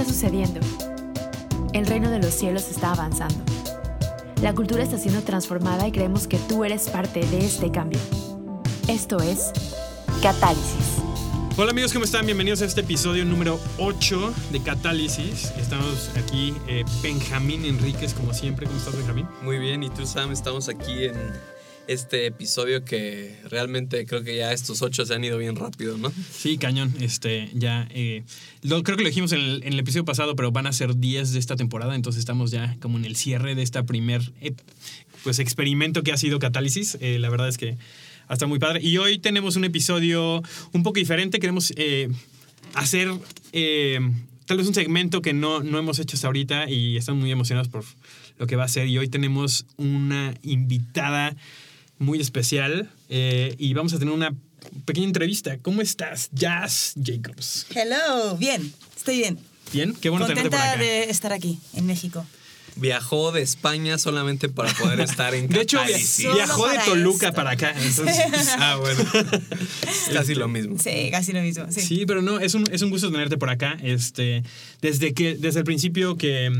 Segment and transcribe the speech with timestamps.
[0.00, 0.60] está sucediendo?
[1.74, 3.36] El reino de los cielos está avanzando.
[4.40, 8.00] La cultura está siendo transformada y creemos que tú eres parte de este cambio.
[8.88, 9.52] Esto es
[10.22, 11.02] Catálisis.
[11.58, 12.24] Hola amigos, ¿cómo están?
[12.24, 15.52] Bienvenidos a este episodio número 8 de Catálisis.
[15.58, 18.66] Estamos aquí, eh, Benjamín Enríquez, como siempre.
[18.66, 19.28] ¿Cómo estás, Benjamín?
[19.42, 21.16] Muy bien, y tú, Sam, estamos aquí en
[21.90, 26.12] este episodio que realmente creo que ya estos ocho se han ido bien rápido, ¿no?
[26.32, 26.94] Sí, cañón.
[27.00, 28.22] Este, ya, eh,
[28.62, 31.32] creo que lo dijimos en el, en el episodio pasado, pero van a ser 10
[31.32, 34.52] de esta temporada, entonces estamos ya como en el cierre de esta primer eh,
[35.24, 36.96] pues, experimento que ha sido Catálisis.
[37.00, 37.76] Eh, la verdad es que
[38.28, 38.80] hasta muy padre.
[38.84, 41.40] Y hoy tenemos un episodio un poco diferente.
[41.40, 42.08] Queremos eh,
[42.74, 43.10] hacer
[44.46, 47.68] tal vez un segmento que no, no hemos hecho hasta ahorita y estamos muy emocionados
[47.68, 47.82] por
[48.38, 48.86] lo que va a ser.
[48.86, 51.34] Y hoy tenemos una invitada
[52.00, 54.34] muy especial eh, y vamos a tener una
[54.84, 55.58] pequeña entrevista.
[55.58, 57.66] ¿Cómo estás, Jazz Jacobs?
[57.72, 59.38] Hello, bien, estoy bien.
[59.72, 60.82] Bien, qué bueno tenerte por Contenta acá.
[60.82, 62.26] de estar aquí, en México.
[62.80, 66.26] Viajó de España solamente para poder estar en De hecho, Catálisis.
[66.32, 67.36] viajó de Toluca esto.
[67.36, 67.74] para acá.
[67.76, 68.16] Entonces,
[68.58, 69.00] Ah, bueno.
[69.86, 70.78] Es casi lo mismo.
[70.78, 71.66] Sí, casi lo mismo.
[71.70, 71.80] Sí.
[71.82, 73.76] Sí, pero no, es un, es un gusto tenerte por acá.
[73.82, 74.42] Este,
[74.80, 76.50] desde que, desde el principio que,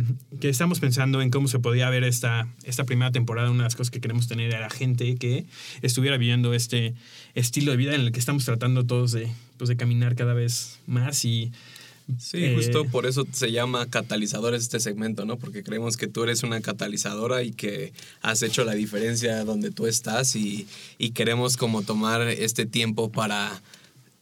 [0.41, 3.77] que estamos pensando en cómo se podía ver esta, esta primera temporada, una de las
[3.77, 5.45] cosas que queremos tener era gente que
[5.83, 6.95] estuviera viviendo este
[7.35, 10.79] estilo de vida en el que estamos tratando todos de, pues, de caminar cada vez
[10.87, 11.53] más y
[12.19, 15.37] Sí, Eh, justo por eso se llama catalizadores este segmento, ¿no?
[15.39, 17.93] Porque creemos que tú eres una catalizadora y que
[18.23, 20.67] has hecho la diferencia donde tú estás y,
[20.99, 23.63] y queremos como tomar este tiempo para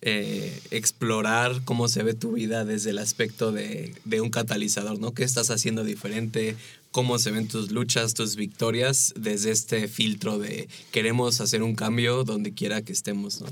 [0.01, 5.13] eh, explorar cómo se ve tu vida desde el aspecto de, de un catalizador, ¿no?
[5.13, 6.57] ¿Qué estás haciendo diferente?
[6.99, 12.25] ¿Cómo se ven tus luchas, tus victorias desde este filtro de queremos hacer un cambio
[12.25, 13.47] donde quiera que estemos, ¿no?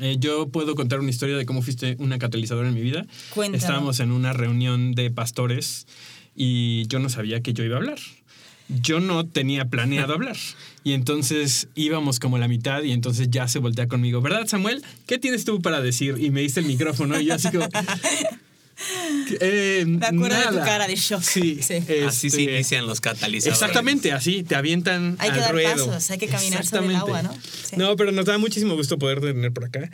[0.00, 3.06] Eh, yo puedo contar una historia de cómo fuiste una catalizadora en mi vida.
[3.30, 3.56] Cuéntalo.
[3.56, 5.86] Estábamos en una reunión de pastores
[6.36, 7.98] y yo no sabía que yo iba a hablar.
[8.68, 10.36] Yo no tenía planeado hablar.
[10.84, 14.20] Y entonces íbamos como a la mitad y entonces ya se voltea conmigo.
[14.20, 14.84] ¿Verdad, Samuel?
[15.06, 16.16] ¿Qué tienes tú para decir?
[16.20, 17.66] Y me diste el micrófono y yo así como...
[19.40, 21.22] Eh, Me acuerdo de tu cara de shock.
[21.22, 21.60] Sí.
[21.62, 21.74] Sí.
[22.06, 23.46] Así se este, inician los catalizadores.
[23.60, 25.86] Exactamente, así, te avientan Hay que al dar ruedo.
[25.88, 27.18] pasos, hay que caminar sobre el Exactamente.
[27.18, 27.42] agua, ¿no?
[27.68, 27.76] Sí.
[27.76, 29.90] No, pero nos da muchísimo gusto poder tener por acá.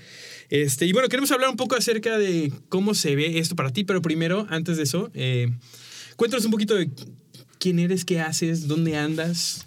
[0.48, 3.84] Este, y bueno, queremos hablar un poco acerca de cómo se ve esto para ti,
[3.84, 5.50] pero primero, antes de eso, eh,
[6.16, 6.90] cuéntanos un poquito de
[7.58, 9.64] quién eres, qué haces, dónde andas.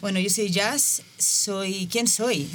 [0.00, 1.88] Bueno, yo soy Jazz, soy...
[1.90, 2.48] ¿Quién soy?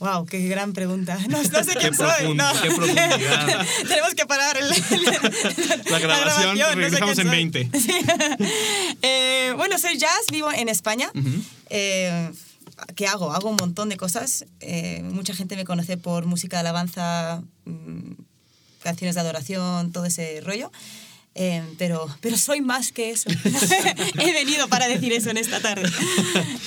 [0.00, 1.18] Wow, qué gran pregunta.
[1.28, 2.34] No, no sé quién soy.
[2.34, 2.52] no.
[2.62, 3.66] qué profundidad.
[3.88, 4.68] Tenemos que parar el-
[5.90, 7.62] La grabación, no sé regresamos quién en soy.
[7.62, 7.80] 20.
[7.80, 7.92] Sí.
[9.02, 11.10] Eh, bueno, soy Jazz, vivo en España.
[11.70, 12.30] Eh,
[12.96, 13.32] ¿Qué hago?
[13.32, 14.46] Hago un montón de cosas.
[14.60, 18.12] Eh, mucha gente me conoce por música de alabanza, mm,
[18.82, 20.72] canciones de adoración, todo ese rollo.
[21.36, 23.28] Eh, pero, pero soy más que eso.
[24.20, 25.88] He venido para decir eso en esta tarde.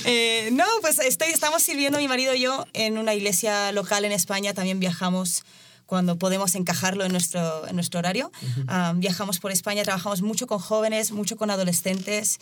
[0.09, 4.13] Eh, no, pues estoy, estamos sirviendo mi marido y yo en una iglesia local en
[4.13, 4.53] España.
[4.53, 5.43] También viajamos
[5.85, 8.31] cuando podemos encajarlo en nuestro, en nuestro horario.
[8.67, 12.39] Ah, viajamos por España, trabajamos mucho con jóvenes, mucho con adolescentes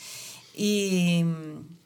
[0.53, 1.23] y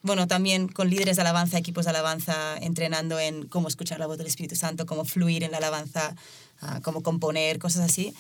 [0.02, 4.18] bueno, también con líderes de alabanza, equipos de alabanza, entrenando en cómo escuchar la voz
[4.18, 6.16] del Espíritu Santo, cómo fluir en la alabanza,
[6.62, 8.14] ah, cómo componer, cosas así.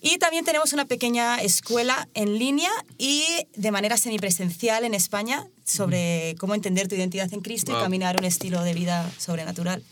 [0.00, 3.24] Y también tenemos una pequeña escuela en línea y
[3.56, 7.80] de manera semipresencial en España sobre cómo entender tu identidad en Cristo Wow.
[7.80, 9.82] y caminar un estilo de vida sobrenatural.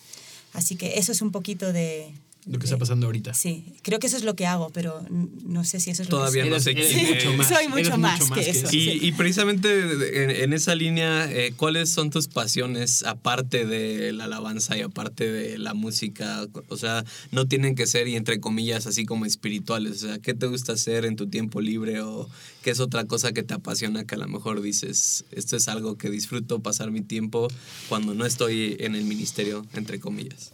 [0.53, 2.13] Así que eso es un poquito de...
[2.49, 3.35] Lo que está pasando ahorita.
[3.35, 5.05] Sí, creo que eso es lo que hago, pero
[5.45, 7.49] no sé si eso es Todavía lo que no sé Eres- mucho más.
[7.49, 8.69] Soy mucho más que eso.
[8.71, 14.25] Y, y precisamente en, en esa línea, eh, ¿cuáles son tus pasiones aparte de la
[14.25, 16.47] alabanza y aparte de la música?
[16.69, 20.05] O sea, no tienen que ser, y entre comillas, así como espirituales.
[20.05, 22.29] O sea, ¿qué te gusta hacer en tu tiempo libre o
[22.63, 25.97] qué es otra cosa que te apasiona que a lo mejor dices, esto es algo
[25.99, 27.49] que disfruto pasar mi tiempo
[27.89, 30.53] cuando no estoy en el ministerio, entre comillas?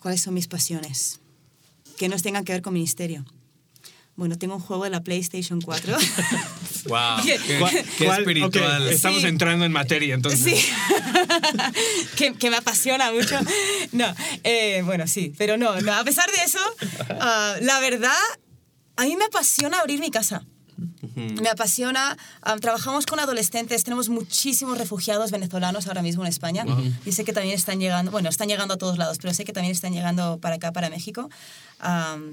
[0.00, 1.20] ¿Cuáles son mis pasiones?
[1.96, 3.24] Que no tengan que ver con ministerio.
[4.16, 5.96] Bueno, tengo un juego de la PlayStation 4.
[6.86, 6.98] ¡Wow!
[7.24, 8.82] ¿Qué- ¡Qué, ¿Cuál- qué espiritual!
[8.86, 9.26] ok, estamos Sí.
[9.28, 10.40] entrando en materia, entonces.
[10.40, 10.68] Sí.
[12.16, 13.38] que, que me apasiona mucho.
[13.92, 14.12] No,
[14.44, 15.92] eh, bueno, sí, pero no, no.
[15.94, 16.58] A pesar de eso,
[17.20, 18.12] ah, la verdad,
[18.96, 20.44] a mí me apasiona abrir mi casa.
[21.14, 22.16] Me apasiona.
[22.42, 26.64] ah, trabajamos con adolescentes, tenemos muchísimos refugiados venezolanos ahora mismo en España.
[27.04, 29.52] Y sé que también están llegando, bueno, están llegando a todos lados, pero sé que
[29.52, 31.28] también están llegando para acá, para México.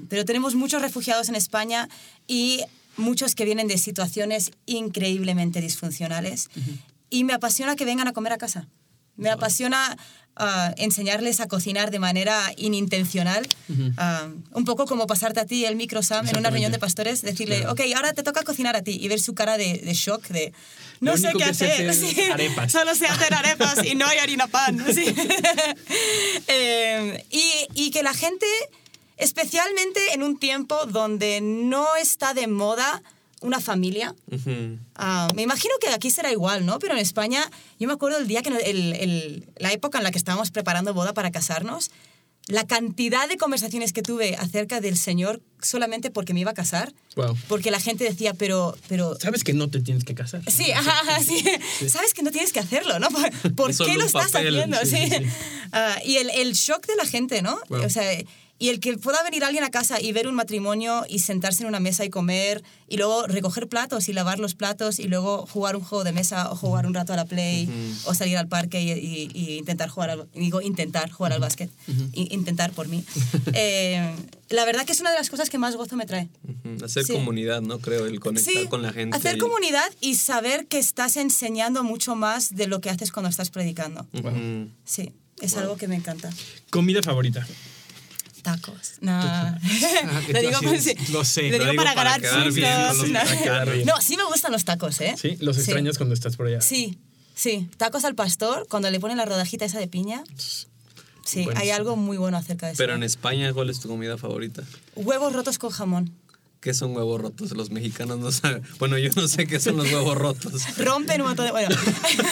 [0.08, 1.88] Pero tenemos muchos refugiados en España
[2.26, 2.62] y
[2.96, 6.48] muchos que vienen de situaciones increíblemente disfuncionales.
[7.10, 8.68] Y me apasiona que vengan a comer a casa.
[9.16, 9.96] Me apasiona
[10.36, 13.46] ah, enseñarles a cocinar de manera inintencional.
[13.96, 17.22] Ah, un poco como pasarte a ti el micro, Sam, en una reunión de pastores,
[17.22, 17.72] decirle, Claro.
[17.72, 20.52] ok, ahora te toca cocinar a ti y ver su cara de, de shock, de
[21.00, 21.94] no Lo sé qué hacer.
[21.94, 22.14] Sí.
[22.68, 24.84] Solo sé hacer arepas y no hay harina pan.
[24.94, 25.06] Sí.
[26.48, 28.46] Eh, y, y que la gente,
[29.16, 33.02] especialmente en un tiempo donde no está de moda
[33.42, 34.14] una familia.
[34.94, 36.78] Ah, me imagino que aquí será igual, ¿no?
[36.78, 37.48] Pero en España,
[37.78, 40.94] yo me acuerdo el día que el- el- la época en la que estábamos preparando
[40.94, 41.90] boda para casarnos,
[42.48, 46.92] la cantidad de conversaciones que tuve acerca del Señor solamente porque me iba a casar,
[47.16, 47.36] Wow.
[47.48, 50.42] porque la gente decía, pero, pero Sabes que no te tienes que casar.
[50.48, 51.42] Sí, ajá, ajá, sí.
[51.88, 53.08] Sabes que no tienes que hacerlo, ¿no?
[53.10, 54.54] ¿Por, por qué lo estás papel.
[54.60, 54.78] haciendo?
[54.84, 55.26] Sí.
[55.72, 57.58] Ah, y el, el shock de la gente, ¿no?
[57.68, 57.84] Wow.
[57.84, 58.04] O sea,
[58.58, 61.68] y el que pueda venir alguien a casa y ver un matrimonio y sentarse en
[61.68, 65.76] una mesa y comer y luego recoger platos y lavar los platos y luego jugar
[65.76, 67.68] un juego de mesa o jugar un rato a la play
[68.06, 71.70] o salir al parque y, y- y intentar jugar al, digo intentar jugar al básquet
[72.14, 73.04] I- intentar por mí
[73.52, 74.14] Eh,
[74.48, 76.28] la verdad que es una de las cosas que más gozo me trae.
[76.84, 77.12] Hacer Sí.
[77.14, 77.78] comunidad, ¿no?
[77.80, 79.16] Creo, el conectar Sí, con la gente.
[79.16, 83.28] Hacer y- comunidad y saber que estás enseñando mucho más de lo que haces cuando
[83.28, 84.06] estás predicando.
[84.84, 86.30] Sí, es algo que me encanta.
[86.70, 87.46] Comida favorita.
[88.46, 88.92] Tacos.
[89.00, 89.10] No.
[89.12, 89.58] Ah,
[90.32, 90.60] lo digo,
[91.10, 93.08] lo sé, Lo para, ganar puntos.
[93.84, 95.16] no, sí me gustan los tacos, ¿eh?
[95.20, 96.60] Sí, los extrañas cuando estás por allá.
[96.60, 96.96] Sí,
[97.34, 97.68] sí.
[97.76, 100.22] Tacos al pastor, cuando le ponen la rodajita esa de piña.
[101.24, 102.78] Sí, hay algo muy bueno acerca de eso.
[102.78, 104.62] Pero en España, ¿cuál es tu comida favorita?
[104.94, 106.14] Huevos rotos con jamón.
[106.60, 107.50] ¿Qué son huevos rotos?
[107.50, 108.62] Los mexicanos no saben.
[108.78, 110.62] Bueno, yo no sé qué son los huevos rotos.
[110.78, 111.50] Rompen un montón de...
[111.50, 111.74] Bueno,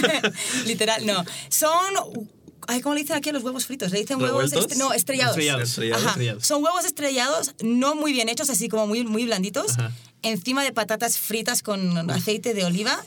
[0.66, 1.24] literal, no.
[1.48, 2.30] Son...
[2.66, 3.90] Ay, ¿Cómo le dicen aquí a los huevos fritos?
[3.92, 4.52] Le dicen huevos...
[4.76, 5.36] No, estrellados.
[5.36, 5.68] Estrellados.
[5.68, 6.02] Estrellados.
[6.02, 6.10] Ajá.
[6.10, 6.46] estrellados.
[6.46, 9.92] Son huevos estrellados, no muy bien hechos, así como muy, muy blanditos, Ajá.
[10.22, 13.04] encima de patatas fritas con aceite de oliva,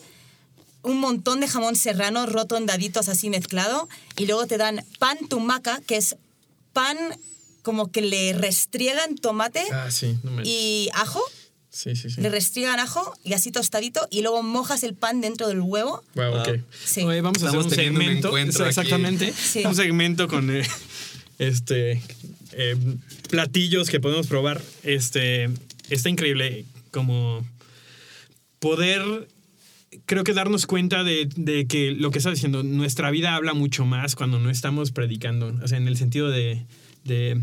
[0.83, 5.17] un montón de jamón serrano roto en daditos así mezclado, y luego te dan pan
[5.27, 6.15] tumaca, que es
[6.73, 6.97] pan
[7.63, 10.17] como que le restriegan tomate Ah, sí.
[10.23, 10.43] No me...
[10.45, 11.21] y ajo,
[11.77, 12.21] Sí, sí, sí.
[12.21, 16.03] le restriegan ajo y así tostadito, y luego mojas el pan dentro del huevo.
[16.15, 16.49] Wow, ok.
[16.83, 17.03] Sí.
[17.03, 18.65] Oye, vamos a hacer Estamos un teniendo un segmento.
[18.65, 19.31] exactamente.
[19.31, 19.63] Sí.
[19.63, 20.67] Un segmento con eh,
[21.37, 22.01] este
[22.53, 22.75] eh,
[23.29, 24.59] platillos que podemos probar.
[24.81, 25.51] Este
[25.91, 27.45] está increíble como
[28.57, 29.27] poder
[30.07, 33.85] creo que darnos cuenta de, de que lo que estás diciendo, nuestra vida habla mucho
[33.85, 35.55] más cuando no estamos predicando.
[35.63, 36.65] O sea, en el sentido de,
[37.03, 37.39] de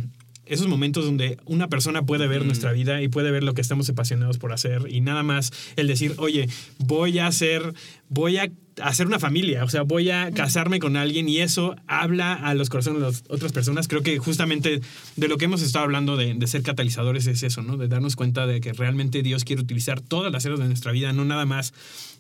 [0.47, 3.89] esos momentos donde una persona puede ver nuestra vida y puede ver lo que estamos
[3.89, 6.49] apasionados por hacer y nada más el decir, oye,
[6.79, 7.75] voy a hacer,
[8.09, 8.51] voy a
[8.83, 12.69] hacer una familia, o sea, voy a casarme con alguien y eso habla a los
[12.69, 13.89] corazones de las otras personas.
[13.89, 14.81] Creo que justamente
[15.17, 17.77] de lo que hemos estado hablando de, de ser catalizadores es eso, ¿no?
[17.77, 21.13] De darnos cuenta de que realmente Dios quiere utilizar todas las áreas de nuestra vida,
[21.13, 21.73] no nada más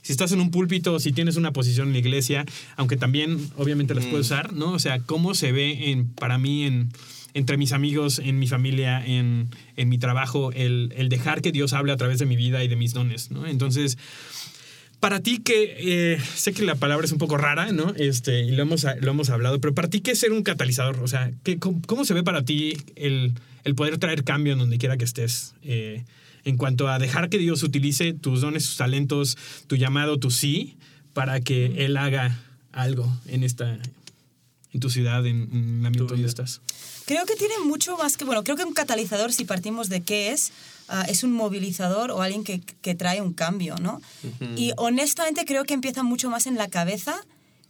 [0.04, 2.44] si estás en un púlpito, si tienes una posición en la iglesia,
[2.76, 4.72] aunque también obviamente las puedes usar, ¿no?
[4.72, 6.90] O sea, cómo se ve en, para mí en,
[7.34, 11.72] entre mis amigos, en mi familia, en, en mi trabajo, el, el dejar que Dios
[11.72, 13.46] hable a través de mi vida y de mis dones, ¿no?
[13.46, 13.98] Entonces,
[15.00, 17.92] para ti que eh, sé que la palabra es un poco rara, ¿no?
[17.96, 21.00] Este, y lo hemos, lo hemos hablado, pero para ti, ¿qué es ser un catalizador?
[21.02, 23.34] O sea, ¿qué, cómo, cómo se ve para ti el,
[23.64, 25.56] el poder traer cambio en donde quiera que estés?
[25.62, 26.04] Eh,
[26.44, 30.76] en cuanto a dejar que Dios utilice tus dones, tus talentos, tu llamado, tu sí,
[31.12, 32.38] para que Él haga
[32.72, 33.78] algo en esta,
[34.72, 36.62] en tu ciudad, en, en el ambiente donde estás.
[37.06, 40.30] Creo que tiene mucho más que, bueno, creo que un catalizador, si partimos de qué
[40.32, 40.52] es,
[40.88, 44.00] ah, es un movilizador o alguien que, que trae un cambio, ¿no?
[44.56, 47.14] Y honestamente creo que empieza mucho más en la cabeza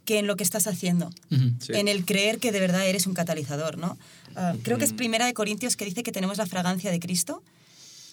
[0.05, 1.09] que en lo que estás haciendo,
[1.59, 1.73] Sí.
[1.73, 3.97] en el creer que de verdad eres un catalizador, ¿no?
[4.35, 7.41] Ah, Creo que es Primera de Corintios que dice que tenemos la fragancia de Cristo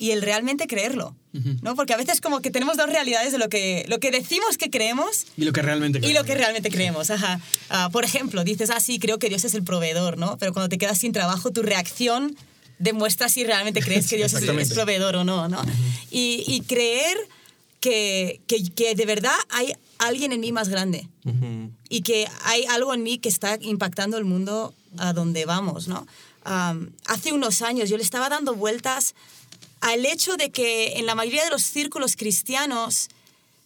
[0.02, 1.14] y el realmente creerlo,
[1.62, 1.76] ¿no?
[1.76, 4.68] Porque a veces como que tenemos dos realidades de lo que, lo que decimos que
[4.68, 7.40] creemos Y lo que realmente y lo que realmente creemos, ajá.
[7.70, 10.38] Ah, por ejemplo, dices, ah, sí, creo que Dios es el proveedor, ¿no?
[10.38, 12.36] Pero cuando te quedas sin trabajo, tu reacción
[12.80, 15.62] demuestra si realmente crees que Dios es, es proveedor o no, ¿no?
[16.10, 17.16] y, y creer
[17.78, 21.08] que, que, que de verdad hay alguien en mí más grande
[21.88, 26.08] y que hay algo en mí que está impactando el mundo a donde vamos, ¿no?
[27.06, 29.14] Hace unos años yo le estaba dando vueltas
[29.82, 33.08] al hecho de que en la mayoría de los círculos cristianos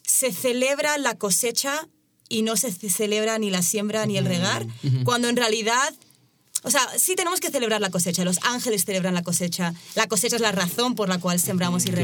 [0.02, 1.87] se celebra la cosecha
[2.28, 4.66] y no se ce- celebra ni la siembra ni el regar,
[5.04, 5.94] cuando en realidad
[6.62, 8.25] o sea, sí tenemos que celebrar la cosecha.
[8.25, 9.73] Los ángeles celebran la cosecha.
[9.94, 12.02] La cosecha es la razón por la cual sembramos y Claro.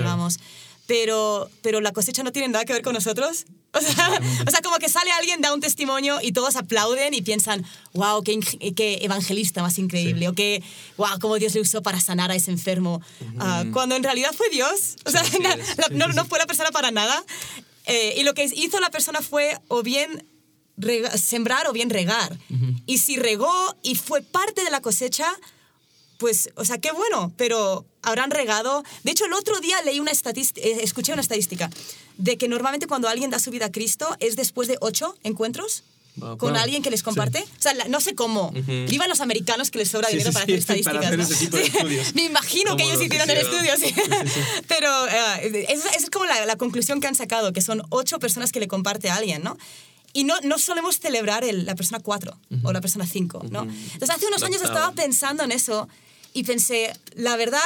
[0.92, 3.46] Pero, pero la cosecha no tiene nada que ver con nosotros.
[3.72, 4.10] O sea,
[4.46, 8.22] o sea, como que sale alguien, da un testimonio y todos aplauden y piensan, wow,
[8.22, 8.38] qué,
[8.76, 10.28] qué evangelista más increíble.
[10.28, 10.62] O que,
[10.98, 13.00] wow, cómo Dios le usó para sanar a ese enfermo.
[13.38, 14.96] Ah, cuando en realidad fue Dios.
[15.06, 17.24] O sea, la- no, no fue la persona para nada.
[17.86, 20.26] Eh, y lo que hizo la persona fue o bien
[20.76, 22.36] rega- sembrar o bien regar.
[22.84, 23.50] Y si regó
[23.82, 25.26] y fue parte de la cosecha,
[26.22, 28.84] pues, o sea, qué bueno, pero habrán regado.
[29.02, 31.68] De hecho, el otro día leí una estadística, escuché una estadística
[32.16, 35.82] de que normalmente cuando alguien da su vida a Cristo es después de ocho encuentros.
[36.14, 36.36] Wow.
[36.36, 36.60] Con Wow.
[36.62, 37.40] alguien que les comparte.
[37.58, 38.52] O sea, la- no sé cómo.
[38.52, 40.94] Vivan los americanos que les sobra Sí, dinero sí, para sí, hacer estadísticas.
[40.94, 41.24] para hacer ¿no?
[41.24, 41.70] ese tipo de Sí.
[41.74, 42.14] estudios.
[42.14, 43.94] Me imagino que ellos los hicieron el estudio, sí.
[44.68, 48.18] Pero eh, esa, esa es como la, la conclusión que han sacado, que son ocho
[48.20, 49.56] personas que le comparte a alguien, ¿no?
[50.12, 53.62] Y no, no solemos celebrar el- la persona cuatro o la persona cinco, ¿no?
[53.62, 54.78] Entonces, hace unos La años octava.
[54.80, 55.88] estaba pensando en eso
[56.32, 57.60] y pensé, la verdad,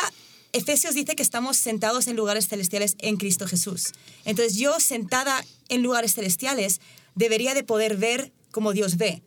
[0.52, 3.92] Efesios dice que estamos sentados en lugares celestiales en Cristo Jesús.
[4.24, 6.80] Entonces, yo sentada en lugares celestiales
[7.14, 9.22] debería de poder ver como Dios ve.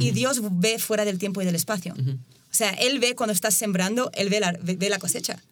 [0.00, 1.94] Y Dios ve fuera del tiempo y del espacio.
[1.94, 5.42] O sea, Él ve cuando estás sembrando, Él ve la, ve- ve la cosecha.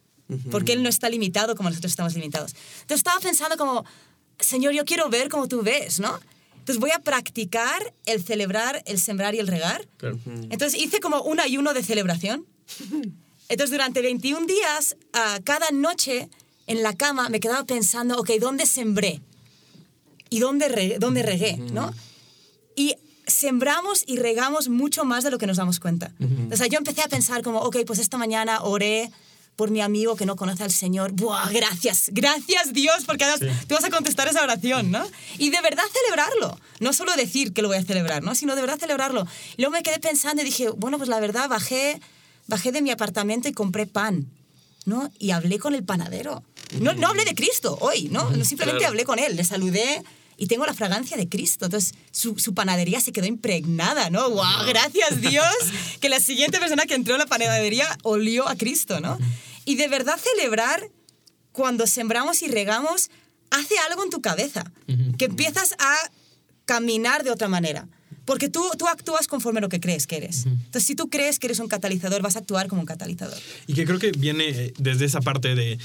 [0.50, 2.52] Porque Él no está limitado como nosotros estamos limitados.
[2.82, 3.84] Entonces estaba pensando como,
[4.38, 6.18] Señor, yo quiero ver como tú ves, ¿no?
[6.58, 9.86] Entonces voy a practicar el celebrar, el sembrar y el regar.
[10.50, 12.46] Entonces hice como un ayuno de celebración.
[13.52, 16.28] Entonces durante 21 días, ah, cada noche
[16.66, 19.20] en la cama me quedaba pensando, ok, ¿dónde sembré?
[20.30, 21.58] ¿Y dónde, re- dónde regué?
[21.58, 21.92] ¿no?
[22.76, 22.94] Y
[23.26, 26.12] sembramos y regamos mucho más de lo que nos damos cuenta.
[26.50, 29.10] O sea, yo empecé a pensar como, ok, pues esta mañana oré
[29.54, 31.12] por mi amigo que no conoce al Señor.
[31.12, 32.08] ¡Buah, gracias!
[32.10, 35.06] Gracias Dios, porque además tú vas a contestar esa oración, ¿no?
[35.36, 36.58] Y de verdad celebrarlo.
[36.80, 38.34] No solo decir que lo voy a celebrar, ¿no?
[38.34, 39.26] Sino de verdad celebrarlo.
[39.58, 42.00] Y luego me quedé pensando y dije, bueno, pues la verdad bajé,
[42.46, 44.28] bajé de mi apartamento y compré pan.
[44.84, 45.12] ¿no?
[45.20, 46.42] Y hablé con el panadero.
[46.80, 48.22] No, no hablé de Cristo hoy, ¿no?
[48.44, 48.88] Simplemente Claro.
[48.88, 50.02] hablé con él, le saludé
[50.36, 51.66] y tengo la fragancia de Cristo.
[51.66, 54.28] Entonces, su, su panadería se quedó impregnada, ¿no?
[54.28, 54.66] ¡Wow!
[54.66, 55.46] Gracias Dios
[56.00, 59.18] que la siguiente persona que entró a la panadería olió a Cristo, ¿no?
[59.64, 60.88] Y de verdad celebrar
[61.52, 63.08] cuando sembramos y regamos
[63.50, 64.64] hace algo en tu cabeza,
[65.16, 65.94] que empiezas a
[66.64, 67.86] caminar de otra manera.
[68.24, 70.46] Porque tú, tú actúas conforme a lo que crees que eres.
[70.46, 73.38] Entonces, si tú crees que eres un catalizador, vas a actuar como un catalizador.
[73.66, 75.78] Y que creo que viene eh, desde esa parte de.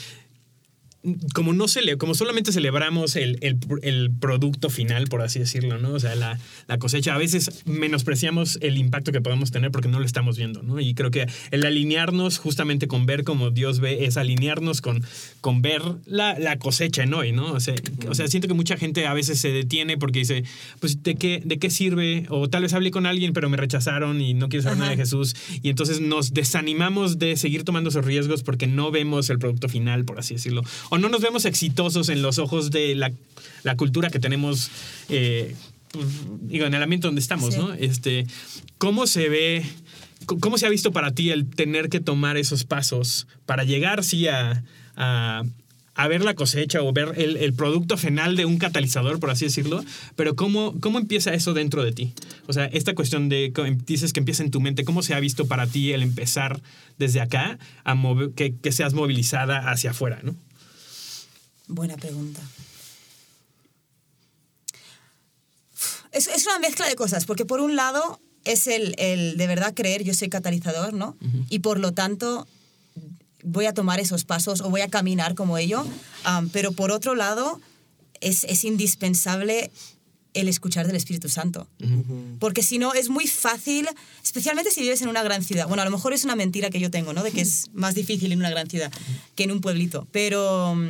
[1.33, 5.91] Como, no cele, como solamente celebramos el, el- el producto final, por así decirlo, ¿no?
[5.93, 6.37] O sea, la,
[6.67, 10.63] la cosecha, a veces menospreciamos el impacto que podemos tener porque no lo estamos viendo,
[10.63, 10.79] ¿no?
[10.79, 15.03] Y creo que el alinearnos justamente con ver como Dios ve es alinearnos con,
[15.39, 17.53] con ver la, la cosecha en hoy, ¿no?
[17.53, 17.75] O sea,
[18.09, 20.43] o sea, siento que mucha gente a veces se detiene porque dice,
[20.79, 22.25] pues, ¿de qué, ¿de qué sirve?
[22.29, 24.97] O tal vez hablé con alguien, pero me rechazaron y no quiero saber nada de.
[24.97, 25.35] Jesús.
[25.61, 30.05] Y entonces nos desanimamos de seguir tomando esos riesgos porque no vemos el producto final,
[30.05, 30.63] por así decirlo.
[30.89, 33.11] O no nos vemos exitosos en los ojos de la,
[33.63, 34.69] la cultura que tenemos,
[35.09, 35.55] eh,
[35.91, 36.05] pues,
[36.41, 37.59] digo, en el ambiente donde estamos, Sí.
[37.59, 37.73] ¿no?
[37.73, 38.25] Este,
[38.77, 39.65] ¿Cómo se ve,
[40.39, 44.27] cómo se ha visto para ti el tener que tomar esos pasos para llegar, sí,
[44.27, 44.63] a,
[44.95, 45.43] a,
[45.95, 49.45] a ver la cosecha o ver el, el producto final de un catalizador, por así
[49.45, 49.83] decirlo?
[50.15, 52.13] Pero ¿cómo, ¿cómo empieza eso dentro de ti?
[52.45, 55.19] O sea, esta cuestión de, co- dices que empieza en tu mente, ¿cómo se ha
[55.19, 56.61] visto para ti el empezar
[56.99, 60.35] desde acá a mover, que, que seas movilizada hacia afuera, ¿no?
[61.67, 62.41] Buena pregunta.
[66.11, 69.73] Es, es una mezcla de cosas, porque por un lado es el, el de verdad
[69.73, 71.17] creer yo soy catalizador, ¿no?
[71.49, 72.47] Y por lo tanto
[73.43, 75.85] voy a tomar esos pasos o voy a caminar como ello,
[76.23, 77.61] Am, pero por otro lado
[78.21, 79.71] es, es indispensable
[80.33, 81.67] el escuchar del Espíritu Santo.
[82.39, 83.87] Porque si no, es muy fácil,
[84.23, 85.67] especialmente si vives en una gran ciudad.
[85.67, 87.23] Bueno, a lo mejor es una mentira que yo tengo, ¿no?
[87.23, 88.91] De que es más difícil en una gran ciudad
[89.35, 90.07] que en un pueblito.
[90.11, 90.89] Pero mm,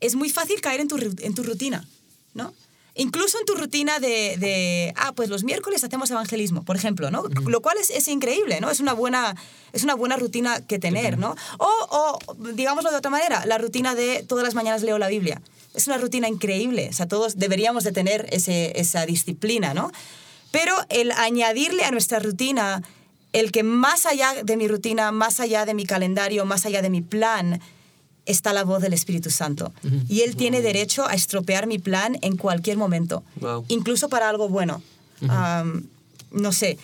[0.00, 1.86] es muy fácil caer en tu, en tu rutina,
[2.34, 2.52] ¿no?
[2.96, 7.22] Incluso en tu rutina de, de, ah, pues los miércoles hacemos evangelismo, por ejemplo, ¿no?
[7.46, 8.68] Lo cual es, es increíble, ¿no?
[8.70, 9.36] Es una buena,
[9.72, 11.36] es una buena rutina que tener, ¿no?
[11.58, 15.40] O, o, digámoslo de otra manera, la rutina de todas las mañanas leo la Biblia.
[15.72, 19.92] Es una rutina increíble, o sea, todos deberíamos de tener ese, esa disciplina, ¿no?
[20.50, 22.82] Pero el añadirle a nuestra rutina
[23.32, 26.90] el que más allá de mi rutina, más allá de mi calendario, más allá de
[26.90, 27.60] mi plan,
[28.26, 29.72] está la voz del Espíritu Santo.
[30.08, 33.64] Y Él tiene derecho a estropear mi plan en cualquier momento, Wow.
[33.68, 34.82] incluso para algo bueno.
[36.32, 36.78] No sé,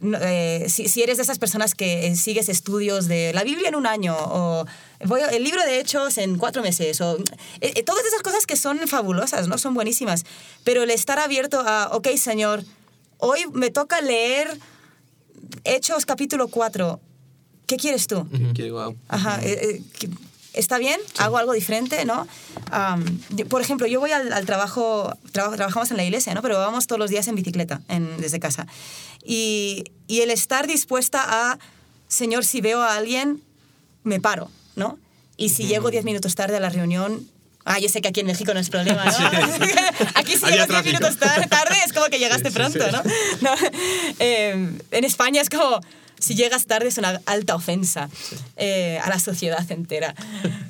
[0.00, 3.70] no, eh, si, si eres de esas personas que eh, sigues estudios de la Biblia
[3.70, 4.66] en un año o
[5.06, 7.16] voy a- el libro de Hechos en cuatro meses o
[7.62, 9.56] eh, eh, todas esas cosas que son fabulosas, ¿no?
[9.56, 10.24] Son buenísimas.
[10.64, 12.62] Pero el estar abierto a, ok, Señor,
[13.16, 14.48] hoy me toca leer
[15.64, 17.00] Hechos capítulo 4.
[17.66, 18.24] ¿Qué quieres tú?
[18.70, 18.96] Wow.
[19.08, 20.08] Ajá, eh, eh,
[20.52, 21.00] ¿está bien?
[21.18, 22.04] ¿Hago algo diferente?
[22.04, 22.26] ¿no?
[23.48, 26.42] Por ejemplo, yo voy al, al trabajo, trabajo, trabajamos en la iglesia, ¿no?
[26.42, 28.66] pero vamos todos los días en bicicleta en- desde casa.
[29.24, 31.58] Y, y el estar dispuesta a,
[32.08, 33.42] Señor, si veo a alguien,
[34.02, 34.98] me paro, ¿no?
[35.36, 37.28] Y si llego 10 minutos tarde a la reunión,
[37.66, 39.10] Ah, yo sé que aquí en México no es problema, ¿no?
[40.14, 40.96] aquí si llegas 10 tráfico.
[40.96, 42.90] minutos tar- tarde es como que llegaste Sí, sí, pronto, sí.
[42.90, 43.02] ¿no?
[43.42, 43.54] No,
[44.18, 45.78] eh, en España es como,
[46.30, 48.08] si llegas tarde es una alta ofensa
[48.56, 50.14] eh, a la sociedad entera.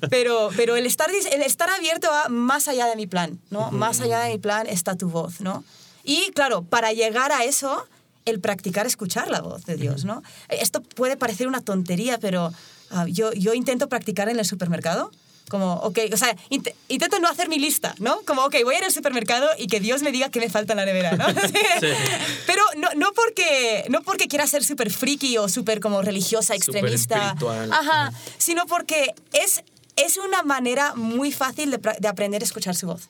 [0.08, 3.70] Pero, pero el, estar, el estar abierto a más allá de mi plan, ¿no?
[3.70, 5.62] Más allá de mi plan está tu voz, ¿no?
[6.02, 7.86] Y claro, para llegar a eso,
[8.24, 10.22] el practicar escuchar la voz de Dios, ¿no?
[10.48, 12.54] Esto puede parecer una tontería, pero
[12.90, 15.10] ah, yo, yo intento practicar en el supermercado.
[15.50, 18.20] Como, ok, o sea, int- intento no hacer mi lista, ¿no?
[18.24, 20.72] Como, ok, voy a ir al supermercado y que Dios me diga qué me falta
[20.72, 21.26] en la nevera, ¿no?
[22.46, 27.34] Pero no, no, porque, no porque quiera ser súper friki o súper como religiosa, extremista.
[27.72, 29.62] Ajá, sino porque es,
[29.96, 33.08] es una manera muy fácil de aprender a escuchar su voz.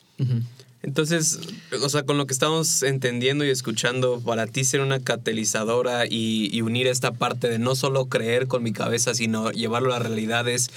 [0.83, 1.39] Entonces,
[1.83, 6.49] o sea, con lo que estamos entendiendo y escuchando, para ti ser una catalizadora y,
[6.51, 10.05] y unir esta parte de no solo creer con mi cabeza, sino llevarlo a la
[10.09, 10.71] realidad es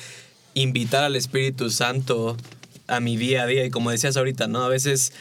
[0.53, 2.38] invitar al Espíritu Santo
[2.88, 3.65] a mi día a día.
[3.65, 4.63] Y como decías ahorita, ¿no?
[4.63, 5.13] A veces,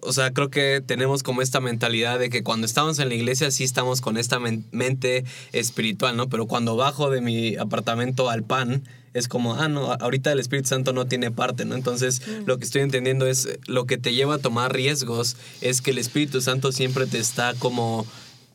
[0.00, 3.50] o sea, creo que tenemos como esta mentalidad de que cuando estamos en la iglesia
[3.50, 6.28] sí estamos con esta men- mente espiritual, ¿no?
[6.28, 8.82] Pero cuando bajo de mi apartamento al pan,
[9.14, 11.74] es como, ah, no, ahorita el Espíritu Santo no tiene parte, ¿no?
[11.74, 15.92] Entonces, lo que estoy entendiendo es lo que te lleva a tomar riesgos es que
[15.92, 18.06] el Espíritu Santo siempre te está como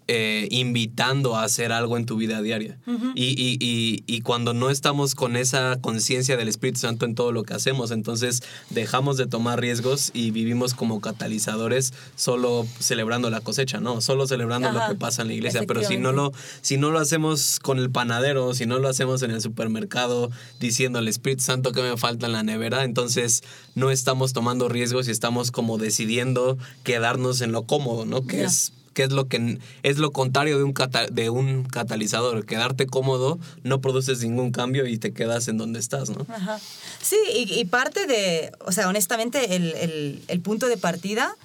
[0.08, 2.78] eh, invitando a hacer algo en tu vida diaria.
[3.16, 7.32] y, y- y- y cuando no estamos con esa conciencia del Espíritu Santo en todo
[7.32, 13.42] lo que hacemos, entonces dejamos de tomar riesgos y vivimos como catalizadores solo celebrando la
[13.42, 14.02] cosecha, ¿no?
[14.02, 15.64] Solo celebrando Ajá, lo que pasa en la iglesia.
[15.68, 16.32] Pero si no lo,
[16.62, 20.30] si no lo hacemos con el panadero, si no lo hacemos en el supermercado
[20.60, 23.44] diciendo al Espíritu Santo que me falta en la nevera, entonces
[23.76, 28.26] no estamos tomando riesgos y estamos como decidiendo quedarnos en lo cómodo, ¿no?
[28.26, 32.46] Que es que es lo que es lo contrario de un cata- de un catalizador,
[32.46, 36.26] quedarte cómodo, no produces ningún cambio y te quedas en donde estás, ¿no?
[36.30, 36.60] Ajá.
[37.02, 41.36] Sí, y, y parte de, o sea, honestamente, el, el- el punto de partida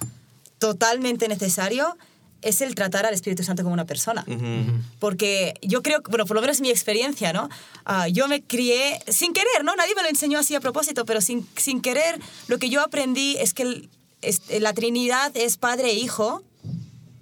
[0.59, 1.95] totalmente necesario
[2.41, 4.23] es el tratar al Espíritu Santo como una persona.
[4.25, 4.71] Ujú.
[4.99, 7.49] Porque yo creo, bueno, por lo menos mi experiencia, ¿no?
[7.83, 9.75] Ah, yo me crié sin querer, ¿no?
[9.75, 13.35] Nadie me lo enseñó así a propósito, pero sin, sin querer, lo que yo aprendí
[13.39, 13.89] es que el-
[14.21, 16.41] es- la Trinidad es Padre e Hijo,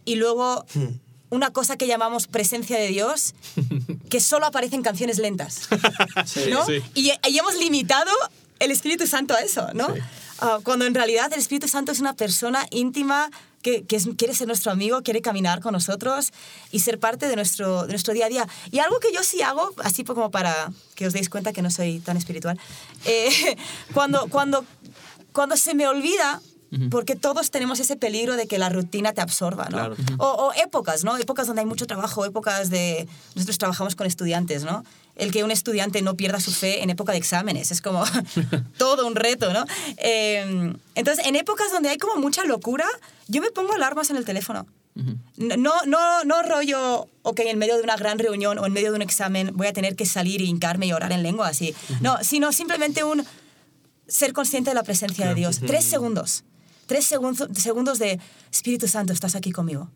[0.08, 0.66] y luego
[1.30, 3.36] una cosa que llamamos presencia de Dios,
[4.10, 5.68] que solo aparece en canciones lentas.
[6.50, 6.66] ¿no?
[6.66, 6.82] sí.
[6.96, 8.12] Y, y hemos limitado
[8.60, 9.88] el Espíritu Santo a eso, ¿no?
[10.40, 13.30] Ah, cuando en realidad el Espíritu Santo es una persona íntima
[13.62, 16.32] que, que es- quiere ser nuestro amigo, quiere caminar con nosotros
[16.72, 18.48] y ser parte de nuestro, de nuestro día a día.
[18.72, 21.70] Y algo que yo sí hago, así como para que os deis cuenta que no
[21.72, 22.58] soy tan espiritual,
[23.06, 23.58] eh,
[23.94, 24.64] cuando, cuando,
[25.34, 26.42] cuando se me olvida,
[26.90, 29.78] porque todos tenemos ese peligro de que la rutina te absorba, ¿no?
[29.78, 29.96] Claro.
[30.18, 31.18] O, o épocas, ¿no?
[31.18, 33.08] Épocas donde hay mucho trabajo, épocas de...
[33.36, 34.84] Nosotros trabajamos con estudiantes, ¿no?
[35.16, 38.04] El que un estudiante no pierda su fe en época de exámenes, es como
[38.78, 39.66] todo un reto, ¿no?
[39.98, 42.86] Eh, entonces, en épocas donde hay como mucha locura,
[43.28, 44.66] yo me pongo alarmas en el teléfono.
[45.38, 48.96] No, no, no rollo, ok, en medio de una gran reunión o en medio de
[48.96, 51.76] un examen voy a tener que salir y hincarme y orar en lengua, así.
[52.02, 53.24] No, sino simplemente un
[54.08, 55.60] ser consciente de la presencia de Dios.
[55.60, 56.44] Tres segundos.
[56.88, 58.20] Tres segundos, segundos de
[58.52, 59.92] Espíritu Santo, estás aquí conmigo.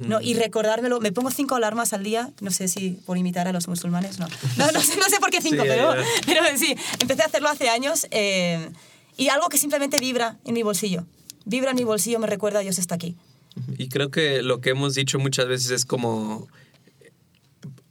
[0.00, 0.20] ¿No?
[0.20, 1.00] Y recordármelo.
[1.00, 2.30] Me pongo cinco alarmas al día.
[2.40, 4.28] No sé si por imitar a los musulmanes, no.
[4.56, 5.94] No, no, sé, no sé por qué cinco, Sí, pero,
[6.26, 6.76] pero sí.
[7.00, 8.06] Empecé a hacerlo hace años.
[8.10, 8.70] eh,
[9.16, 11.06] y algo que simplemente vibra en mi bolsillo.
[11.44, 13.16] Vibra en mi bolsillo, me recuerda Dios está aquí.
[13.78, 16.48] Y creo que lo que hemos dicho muchas veces es como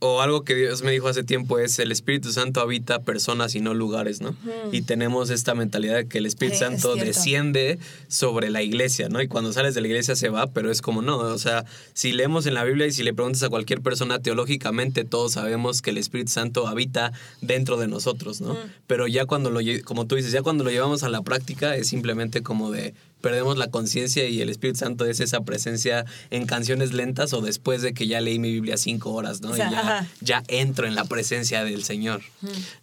[0.05, 3.61] o algo que Dios me dijo hace tiempo es el Espíritu Santo habita personas y
[3.61, 4.35] no lugares, ¿no?
[4.73, 9.21] Y tenemos esta mentalidad de que el Espíritu es Santo desciende sobre la iglesia, ¿no?
[9.21, 11.63] Y cuando sales de la iglesia se va, pero es como no, o sea,
[11.93, 15.81] si leemos en la Biblia y si le preguntas a cualquier persona teológicamente todos sabemos
[15.81, 18.57] que el Espíritu Santo habita dentro de nosotros, ¿no?
[18.87, 21.87] Pero ya cuando lo como tú dices, ya cuando lo llevamos a la práctica es
[21.87, 26.91] simplemente como de perdemos la conciencia y el Espíritu Santo es esa presencia en canciones
[26.91, 29.51] lentas o después de que ya leí mi Biblia cinco horas, ¿no?
[29.51, 32.21] O sea, y ya, entro en la presencia del Señor.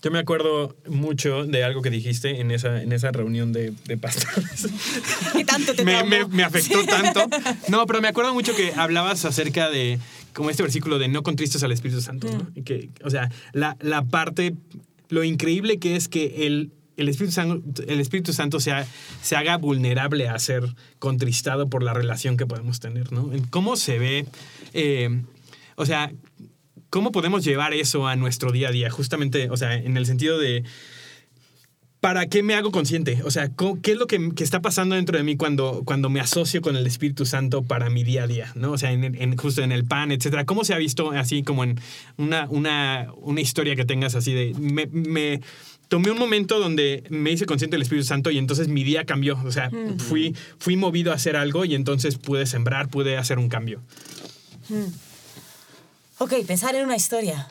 [0.03, 3.99] Yo me acuerdo mucho de algo que dijiste en esa, en esa reunión de, de
[3.99, 4.67] pastores.
[5.37, 7.21] ¿Qué tanto te me, me- me afectó tanto.
[7.69, 9.99] No, pero me acuerdo mucho que hablabas acerca de
[10.33, 12.29] como este versículo de no contristes al Espíritu Santo.
[12.31, 12.49] ¿no?
[12.55, 14.55] Y que, o sea, la, la parte,
[15.11, 16.71] lo increíble que es que el,
[17.01, 18.73] el, Espíritu, Santo, el Espíritu Santo se,
[19.23, 20.63] se haga vulnerable a ser
[20.99, 23.31] contristado por la relación que podemos tener, ¿no?
[23.51, 24.27] ¿Cómo se ve?
[24.73, 25.23] eh,
[25.77, 26.13] o sea,
[26.91, 28.91] ¿cómo podemos llevar eso a nuestro día a día?
[28.91, 30.65] Justamente, o sea, en el sentido de
[32.01, 33.21] ¿para qué me hago consciente?
[33.25, 36.09] O sea, ¿cómo- ¿qué es lo que, que está pasando dentro de mí cuando, cuando
[36.09, 38.53] me asocio con el Espíritu Santo para mi día a día?
[38.55, 38.73] ¿no?
[38.73, 40.47] O sea, en, justo en el pan, etcétera.
[40.47, 41.79] ¿Cómo se ha visto así como en
[42.17, 44.55] una, una, una historia que tengas así de...
[44.59, 45.41] Me-
[45.91, 49.39] tomé un momento donde me hice consciente del Espíritu Santo y entonces mi día cambió.
[49.45, 53.49] O sea, fui, fui movido a hacer algo y entonces pude sembrar, pude hacer un
[53.49, 53.83] cambio.
[56.19, 57.49] Ok, pensar en una historia.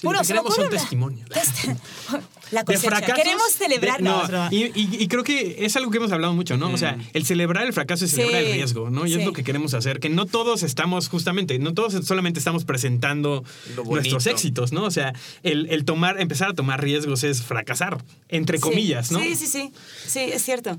[0.00, 1.28] Que queremos son testimonios.
[2.50, 3.16] La de fracasos.
[3.16, 3.98] Queremos celebrar.
[3.98, 6.70] de- no, y, y- y creo que es algo que hemos hablado mucho, ¿no?
[6.72, 9.06] O sea, el celebrar el fracaso es celebrar Sí, el riesgo, ¿no?
[9.06, 10.00] Y es lo que queremos hacer.
[10.00, 13.44] Que no todos estamos, justamente, no todos solamente estamos presentando
[13.84, 14.84] nuestros éxitos, ¿no?
[14.84, 19.20] O sea, el, el tomar, empezar a tomar riesgos es fracasar, entre Sí, comillas, ¿no?
[19.20, 19.72] Sí, sí, sí.
[20.06, 20.78] Sí, es cierto.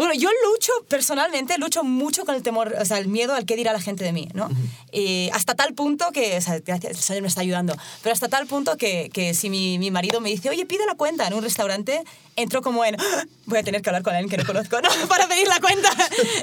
[0.00, 3.54] Bueno, yo lucho, personalmente, lucho mucho con el temor, o sea, el miedo al qué
[3.54, 4.48] dirá la gente de mí, ¿no?
[4.92, 8.28] Y hasta tal punto que, o sea, gracias, el Señor me está ayudando, pero hasta
[8.28, 11.34] tal punto que, que si mi, mi marido me dice, oye, pide la cuenta en
[11.34, 12.02] un restaurante,
[12.34, 14.88] entro como en, "Ah, voy a tener que hablar con alguien que no conozco, ¿no?
[15.08, 15.90] Para pedir la cuenta.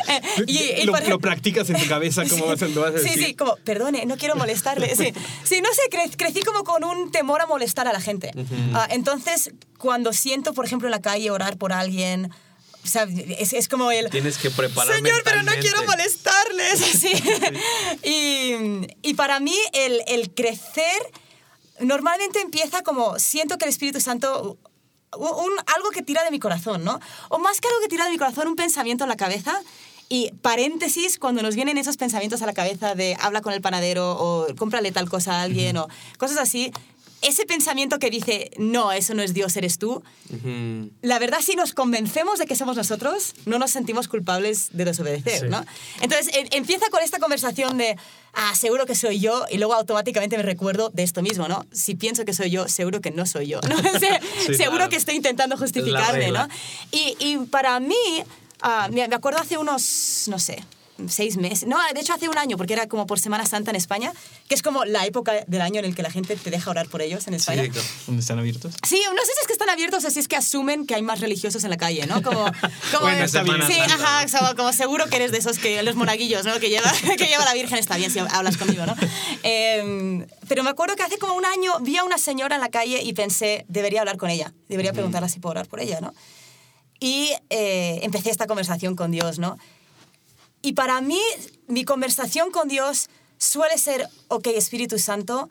[0.10, 2.94] Eh, y- y lo, por- lo practicas en tu cabeza, ¿cómo vas a, lo vas
[2.94, 3.26] a Sí, decir?
[3.26, 4.96] sí, como, perdone, no quiero molestarle.
[4.96, 5.12] Sí,
[5.44, 8.32] sí no sé, cre- crecí como con un temor a molestar a la gente.
[8.74, 12.30] Ah, entonces, cuando siento, por ejemplo, en la calle orar por alguien,
[12.88, 13.08] o sea,
[13.40, 14.10] es, es como el...
[14.10, 16.82] Tienes que preparar Señor, pero no quiero molestarles.
[16.96, 17.12] Así.
[18.04, 18.54] y,
[19.02, 21.12] y para mí, el, el crecer
[21.80, 24.58] normalmente empieza como siento que el Espíritu Santo
[25.18, 27.00] un, un- algo que tira de mi corazón, ¿no?
[27.30, 29.62] O más que algo que tira de mi corazón, un pensamiento en la cabeza.
[30.10, 34.12] Y paréntesis, cuando nos vienen esos pensamientos a la cabeza de habla con el panadero
[34.18, 36.72] o cómprale tal cosa a alguien o cosas así,
[37.22, 40.04] ese pensamiento que dice, no, eso no es Dios, eres tú,
[41.02, 45.40] la verdad, si nos convencemos de que somos nosotros, no nos sentimos culpables de desobedecer,
[45.42, 45.46] Sí.
[45.50, 45.66] ¿no?
[46.02, 47.98] Entonces, en- empieza con esta conversación de,
[48.34, 51.66] ah, seguro que soy yo, y luego automáticamente me recuerdo de esto mismo, ¿no?
[51.72, 53.76] Si pienso que soy yo, seguro que no soy yo, ¿no?
[54.46, 54.90] Sí, seguro claro.
[54.90, 56.32] que estoy intentando justificarme.
[56.32, 56.48] ¿no?
[56.92, 57.96] Y, y para mí,
[58.92, 60.64] me me acuerdo hace unos, no sé,
[61.08, 63.76] seis meses, no, de hecho hace un año, porque era como por Semana Santa en
[63.76, 64.12] España,
[64.48, 66.88] que es como la época del año en el que la gente te deja orar
[66.88, 67.64] por ellos en España.
[67.64, 67.88] Sí, claro.
[68.08, 68.74] ¿Dónde están abiertos?
[68.88, 71.02] Sí, no sé si es que están abiertos o si es que asumen que hay
[71.02, 72.22] más religiosos en la calle, ¿no?
[72.22, 72.46] Como,
[72.92, 73.26] como Bueno.
[73.26, 76.60] Sí, Semana Santa, ajá, como, seguro que eres de esos que los monaguillos, ¿no?
[76.60, 78.96] Que lleva, que lleva la Virgen, está bien si hablas conmigo, ¿no?
[79.44, 82.70] Eh, pero me acuerdo que hace como un año vi a una señora en la
[82.70, 86.14] calle y pensé, debería hablar con ella, debería preguntarle si puedo orar por ella, ¿no?
[87.00, 89.58] Y eh, empecé esta conversación con Dios, ¿no?
[90.62, 91.20] Y para mí,
[91.68, 95.50] mi conversación con Dios suele ser, ok, Espíritu Santo,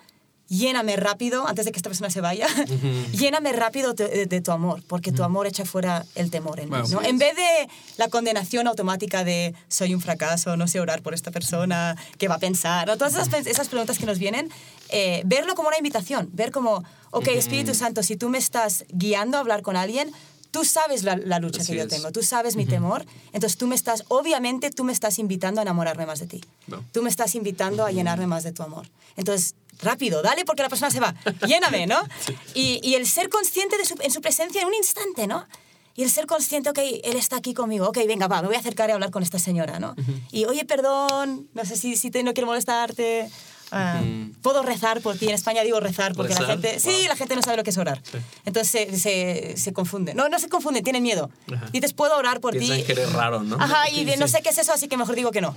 [0.49, 2.47] lléname rápido, antes de que esta persona se vaya,
[3.13, 6.71] lléname rápido de, de- de tu amor, porque tu amor echa fuera el temor en
[6.71, 6.77] mí.
[6.91, 7.03] ¿no?
[7.03, 11.31] En vez de la condenación automática de soy un fracaso, no sé orar por esta
[11.33, 12.87] persona, ¿qué va a pensar?
[12.87, 12.97] ¿no?
[12.97, 13.15] Todas
[13.47, 14.49] esas preguntas que nos vienen,
[14.91, 19.39] eh, verlo como una invitación, ver como, ok, Espíritu Santo, si tú me estás guiando
[19.39, 20.13] a hablar con alguien,
[20.57, 21.89] tú sabes la, la lucha Así que yo es.
[21.91, 25.63] tengo, tú sabes mi temor, entonces tú me estás, obviamente tú me estás invitando a
[25.63, 26.41] enamorarme más de ti.
[26.67, 26.83] No.
[26.93, 28.89] Tú me estás invitando a llenarme más de tu amor.
[29.17, 31.15] Entonces, rápido, dale porque la persona se va,
[31.47, 32.01] lléname, ¿no?
[32.55, 35.47] Y, y el ser consciente de su, en su presencia en un instante, ¿no?
[35.95, 38.61] Y el ser consciente, ok, él está aquí conmigo, ok, venga, va, me voy a
[38.61, 39.95] acercar y hablar con esta señora, ¿no?
[40.31, 43.31] Y, oye, perdón, no sé si, si te, no quiero molestarte,
[43.71, 44.01] ah,
[44.43, 45.27] puedo rezar por ti.
[45.29, 46.61] En España digo rezar porque la ¿Rezar?
[46.61, 47.09] gente, sí, Wow.
[47.09, 48.03] la gente no sabe lo que es orar.
[48.45, 50.15] Entonces se, se, se confunde.
[50.15, 51.31] No, no se confunde, tienen miedo.
[51.53, 51.67] Ajá.
[51.73, 52.83] Dices, puedo orar por ti.
[52.85, 53.57] Que eres raro, ¿no?
[53.61, 55.55] Ajá, y de, no sé qué es eso, así que mejor digo que no.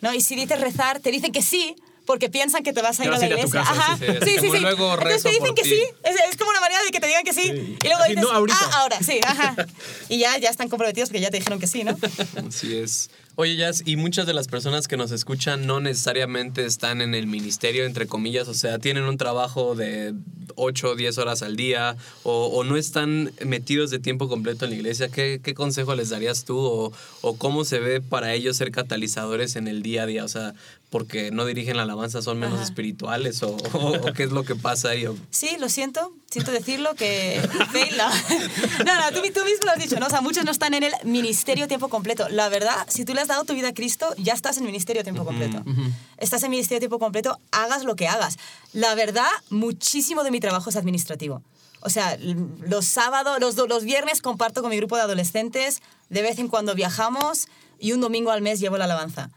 [0.00, 0.12] ¿no?
[0.14, 3.08] Y si dices rezar, te dicen que sí, porque piensan que te vas a ir
[3.10, 3.60] a la a ir a iglesia.
[3.64, 4.50] casa, Ajá, sí, sí, sí, sí.
[4.52, 4.58] sí.
[4.60, 5.70] luego Entonces te dicen que ti.
[5.70, 7.76] sí, es, es como una manera de que te digan que sí, Sí.
[7.82, 9.56] y luego dices, no, ah, ahora, sí, ajá.
[10.08, 11.96] Y ya, ya están comprometidos porque ya te dijeron que sí, ¿no?
[12.48, 13.10] Así es.
[13.38, 17.26] Oye, Jazz, y muchas de las personas que nos escuchan no necesariamente están en el
[17.26, 20.14] ministerio, entre comillas, o sea, tienen un trabajo de
[20.54, 24.70] 8 o 10 horas al día o, o no están metidos de tiempo completo en
[24.70, 25.10] la iglesia.
[25.10, 29.56] ¿Qué, qué consejo les darías tú o, o cómo se ve para ellos ser catalizadores
[29.56, 30.24] en el día a día?
[30.24, 30.54] O sea,
[30.88, 32.64] porque no dirigen la alabanza, son menos Ajá.
[32.64, 35.04] espirituales o, o- o qué es lo que pasa ahí.
[35.28, 37.40] Sí, lo siento, siento decirlo que
[37.96, 38.08] no.
[38.84, 40.06] No, tú, tú mismo lo has dicho, ¿no?
[40.06, 42.28] O sea, muchos no están en el ministerio tiempo completo.
[42.28, 45.02] La verdad, si tú le has dado tu vida a Cristo, ya estás en ministerio
[45.02, 45.62] tiempo completo.
[46.18, 48.36] Estás en ministerio tiempo completo, hagas lo que hagas.
[48.74, 51.42] La verdad, muchísimo de mi trabajo es administrativo.
[51.80, 56.38] O sea, los sábados, los, los viernes comparto con mi grupo de adolescentes, de vez
[56.38, 57.46] en cuando viajamos
[57.78, 59.30] y un domingo al mes llevo la alabanza.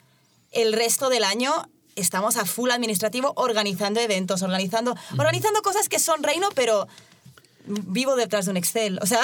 [0.51, 6.23] El resto del año estamos a full administrativo organizando eventos, organizando, organizando cosas que son
[6.23, 6.87] reino, pero
[7.65, 8.97] vivo detrás de un Excel.
[9.01, 9.21] O sea,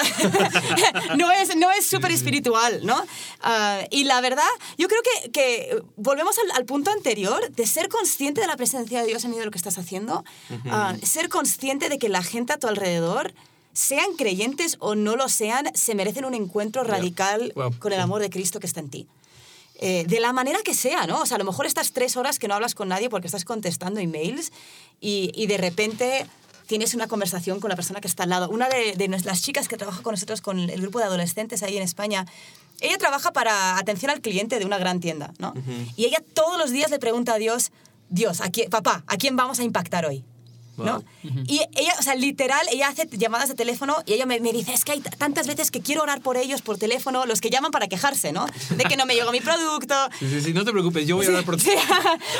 [1.16, 3.04] no es, no es súper espiritual, ¿no?
[3.42, 4.44] Ah, y la verdad,
[4.78, 9.00] yo creo que, que volvemos al, al punto anterior de ser consciente de la presencia
[9.00, 10.24] de Dios en medio de lo que estás haciendo,
[10.70, 13.34] ah, ser consciente de que la gente a tu alrededor
[13.72, 17.78] sean creyentes o no lo sean, se merecen un encuentro radical Wow.
[17.78, 19.06] con el amor de Cristo que está en ti.
[19.78, 21.20] Eh, de la manera que sea, ¿no?
[21.20, 23.44] O sea, a lo mejor estás tres horas que no hablas con nadie porque estás
[23.44, 24.50] contestando emails
[25.00, 26.26] y, y de repente
[26.66, 28.48] tienes una conversación con la persona que está al lado.
[28.48, 31.76] Una de, de las chicas que trabaja con nosotros, con el grupo de adolescentes ahí
[31.76, 32.26] en España,
[32.80, 35.54] ella trabaja para atención al cliente de una gran tienda, ¿no?
[35.96, 37.70] Y ella todos los días le pregunta a Dios,
[38.08, 40.24] Dios, ¿a quién, papá, ¿a quién vamos a impactar hoy?
[40.76, 40.84] ¿No?
[40.84, 41.04] Wow.
[41.46, 44.72] Y ella, o sea, literal, ella hace llamadas de teléfono y ella me, me dice,
[44.72, 47.70] es que hay tantas veces que quiero orar por ellos por teléfono, los que llaman
[47.70, 48.46] para quejarse, ¿no?
[48.70, 49.94] De que no me llegó mi producto.
[50.18, 51.64] Sí, sí, sí, no te preocupes, yo voy a hablar por ti.
[51.64, 51.70] Sí.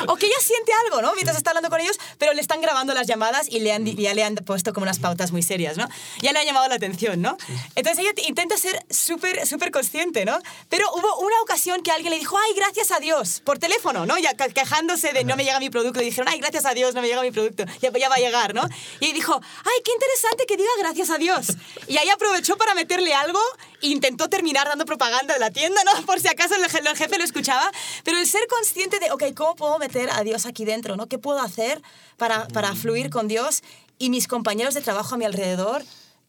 [0.08, 1.12] o que ella siente algo, ¿no?
[1.14, 3.94] Mientras está hablando con ellos, pero le están grabando las llamadas y le han, di-
[3.94, 5.88] ya le han puesto como unas pautas muy serias, ¿no?
[6.22, 7.36] Ya le ha llamado la atención, ¿no?
[7.74, 10.38] Entonces ella intenta ser súper, súper consciente, ¿no?
[10.68, 14.18] Pero hubo una ocasión que alguien le dijo, ay, gracias a Dios, por teléfono, ¿no?
[14.18, 16.00] Ya quejándose de no me llega mi producto.
[16.00, 17.64] Y dijeron, ay, gracias a Dios, no me llega mi producto.
[17.80, 18.62] Ya, ya va a llegar, ¿no?
[19.00, 21.46] Y dijo, ay, qué interesante que diga gracias a Dios.
[21.88, 23.40] Y ahí aprovechó para meterle algo
[23.82, 26.04] e intentó terminar dando propaganda de la tienda, ¿no?
[26.06, 27.70] Por si acaso el, je- el jefe lo escuchaba.
[28.04, 31.06] Pero el ser consciente de, ok, ¿cómo puedo meter a Dios aquí dentro, ¿no?
[31.08, 31.80] ¿Qué puedo hacer
[32.16, 33.62] para, para fluir con Dios
[33.98, 35.82] y mis compañeros de trabajo a mi alrededor?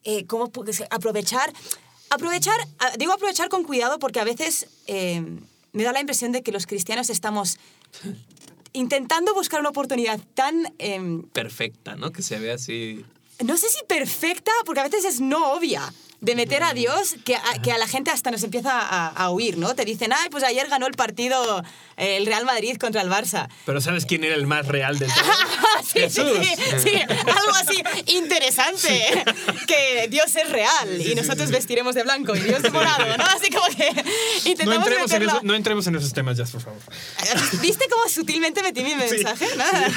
[0.04, 1.52] Eh, ¿Cómo puedo aprovechar?
[2.10, 2.56] Aprovechar,
[2.98, 5.22] digo aprovechar con cuidado porque a veces eh,
[5.74, 7.58] me da la impresión de que los cristianos estamos
[8.74, 10.74] intentando buscar una oportunidad tan...
[10.80, 12.12] em, Perfecta, ¿no?
[12.12, 13.04] Que se ve así.
[13.44, 17.36] no sé si perfecta, porque a veces es no obvia, de meter a Dios que
[17.36, 19.76] a, que a la gente hasta nos empieza a, a huir, ¿no?
[19.76, 21.64] Te dicen, ay, pues ayer ganó el partido
[21.96, 23.48] eh, el Real Madrid contra el Barça.
[23.68, 25.24] Pero ¿sabes quién era el más real del todo?
[25.84, 26.38] sí, sí, Jesús.
[26.42, 27.84] sí, sí, algo así
[28.16, 29.24] interesante,
[29.68, 33.24] que Dios es real y nosotros vestiremos de blanco y Dios de morado, ¿no?
[33.26, 36.62] Así como que No intentamos entremos, en eso- no entremos en esos temas, ya, por
[36.62, 36.80] favor.
[37.62, 39.46] ¿Viste cómo sutilmente metí mi mensaje?
[39.56, 39.88] Nada.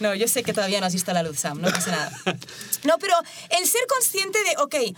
[0.00, 2.12] No, yo sé que todavía no has visto la luz, Sam, no pasa nada.
[2.84, 3.14] No, pero
[3.58, 4.96] el ser consciente de, ok,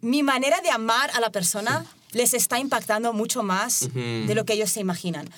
[0.00, 4.52] mi manera de amar a la persona les está impactando mucho más de lo que
[4.52, 5.30] ellos se imaginan.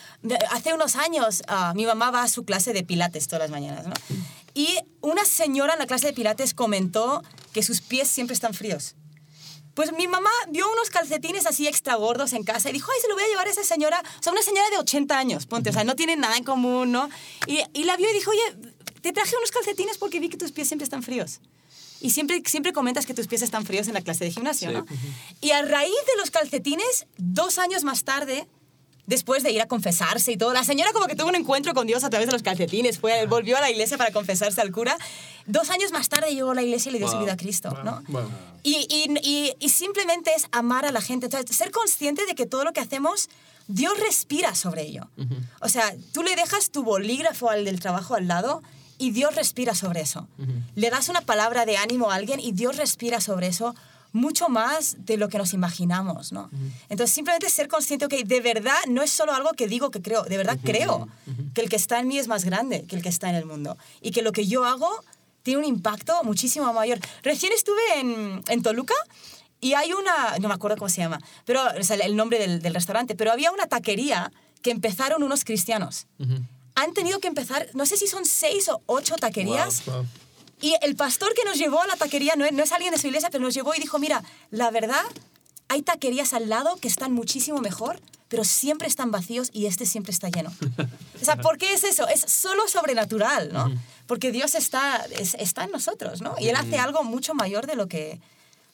[0.50, 3.86] Hace unos años, ah, mi mamá va a su clase de pilates todas las mañanas,
[3.86, 3.94] ¿no?
[4.54, 8.96] Y una señora en la clase de pilates comentó que sus pies siempre están fríos.
[9.74, 13.08] Pues mi mamá vio unos calcetines así extra gordos en casa y dijo, ay, se
[13.08, 14.00] lo voy a llevar a esa señora.
[14.20, 16.92] O sea, una señora de 80 años, ponte, o sea, no tienen nada en común,
[16.92, 17.08] ¿no?
[17.46, 20.52] Y, y la vio y dijo, oye, te traje unos calcetines porque vi que tus
[20.52, 21.40] pies siempre están fríos.
[22.04, 24.74] Y siempre, siempre comentas que tus pies están fríos en la clase de gimnasio, Sí.
[24.76, 24.84] ¿no?
[25.40, 28.46] Y a raíz de los calcetines, dos años más tarde,
[29.06, 31.86] después de ir a confesarse y todo, la señora como que tuvo un encuentro con
[31.86, 34.98] Dios a través de los calcetines, fue, volvió a la iglesia para confesarse al cura.
[35.46, 37.70] Dos años más tarde llegó a la iglesia y le dio su vida a Cristo,
[37.84, 38.02] ¿no?
[38.08, 38.28] Wow.
[38.62, 41.26] Y, y- y- y simplemente es amar a la gente.
[41.26, 43.30] Entonces, ser consciente de que todo lo que hacemos,
[43.66, 45.08] Dios respira sobre ello.
[45.62, 48.62] O sea, tú le dejas tu bolígrafo al del trabajo al lado
[48.98, 50.28] y Dios respira sobre eso.
[50.74, 53.74] Le das una palabra de ánimo a alguien y Dios respira sobre eso
[54.12, 56.48] mucho más de lo que nos imaginamos, ¿no?
[56.88, 60.22] Entonces, simplemente ser consciente, que de verdad no es solo algo que digo que creo,
[60.22, 61.08] de verdad creo
[61.52, 63.44] que el que está en mí es más grande que el que está en el
[63.44, 64.88] mundo y que lo que yo hago
[65.42, 67.00] tiene un impacto muchísimo mayor.
[67.22, 68.94] Recién estuve en, en Toluca
[69.60, 72.62] y hay una, no me acuerdo cómo se llama, pero o sea, el nombre del,
[72.62, 74.30] del restaurante, pero había una taquería
[74.62, 76.06] que empezaron unos cristianos.
[76.76, 79.84] Han tenido que empezar, no sé si son seis o ocho taquerías.
[79.86, 80.06] Wow.
[80.60, 82.98] Y el pastor que nos llevó a la taquería, no es, no es alguien de
[82.98, 85.04] su iglesia, pero nos llevó y dijo, mira, la verdad,
[85.68, 90.12] hay taquerías al lado que están muchísimo mejor, pero siempre están vacíos y este siempre
[90.12, 90.52] está lleno.
[91.20, 92.06] O sea, ¿por qué es eso?
[92.08, 93.72] Es solo sobrenatural, ¿no?
[94.06, 96.34] Porque Dios está, es- está en nosotros, ¿no?
[96.38, 98.20] Y Él hace algo mucho mayor de lo que,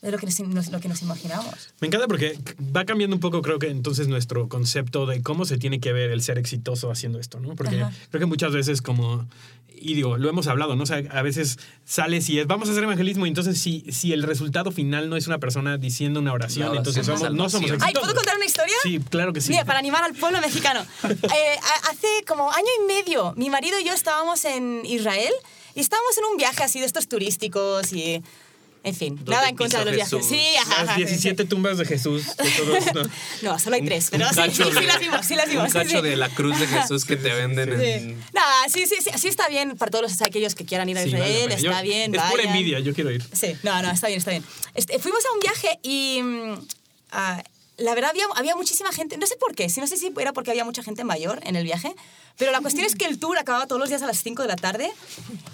[0.02, 1.54] de lo que, nos, lo que nos imaginamos.
[1.80, 2.38] Me encanta porque
[2.74, 6.10] va cambiando un poco, creo que entonces nuestro concepto de cómo se tiene que ver
[6.10, 7.54] el ser exitoso haciendo esto, ¿no?
[7.54, 7.92] Porque Ajá.
[8.08, 9.28] creo que muchas veces como,
[9.74, 10.84] y digo, lo hemos hablado, ¿no?
[10.84, 14.14] O sea, a veces sales y es, vamos a hacer evangelismo, y entonces si, si
[14.14, 17.70] el resultado final no es una persona diciendo una oración, Nada, entonces somos- no somos
[17.70, 17.82] exitosos.
[17.86, 18.74] Ay, ¿puedo contar una historia?
[18.82, 19.50] Sí, claro que sí.
[19.50, 20.80] Mira, para animar al pueblo mexicano.
[21.04, 25.32] Eh, a- hace como año y medio, mi marido y yo estábamos en Israel
[25.74, 28.22] y estábamos en un viaje así de estos turísticos y...
[28.82, 30.26] En fin, ¿Dónde nada en contra de los viajes.
[30.26, 31.06] Sí, ajá, Las sí, sí.
[31.06, 32.34] 17 tumbas de Jesús.
[32.36, 33.02] de todos, ¿no?
[33.42, 35.66] No, solo hay tres, pero sí, sí, sí de- las vimos, sí las vimos.
[35.66, 36.08] Un cacho sí.
[36.08, 37.84] de la cruz de Jesús que te venden Sí.
[37.86, 38.18] en...
[38.32, 41.10] Nah, sí, sí, sí, está bien para todos los- aquellos que quieran ir a vale
[41.14, 41.60] Israel, pena.
[41.60, 42.56] Yo- está bien, Es pura vayan.
[42.56, 43.22] envidia, yo quiero ir.
[43.32, 44.44] Sí, no, no, está bien, está bien.
[44.74, 46.54] Este, fuimos a un viaje y mm,
[47.12, 47.42] ah,
[47.80, 50.32] la verdad había, había muchísima gente, no sé por qué, si no sé si era
[50.32, 51.94] porque había mucha gente mayor en el viaje,
[52.36, 54.48] pero la cuestión es que el tour acababa todos los días a las 5 de
[54.48, 54.90] la tarde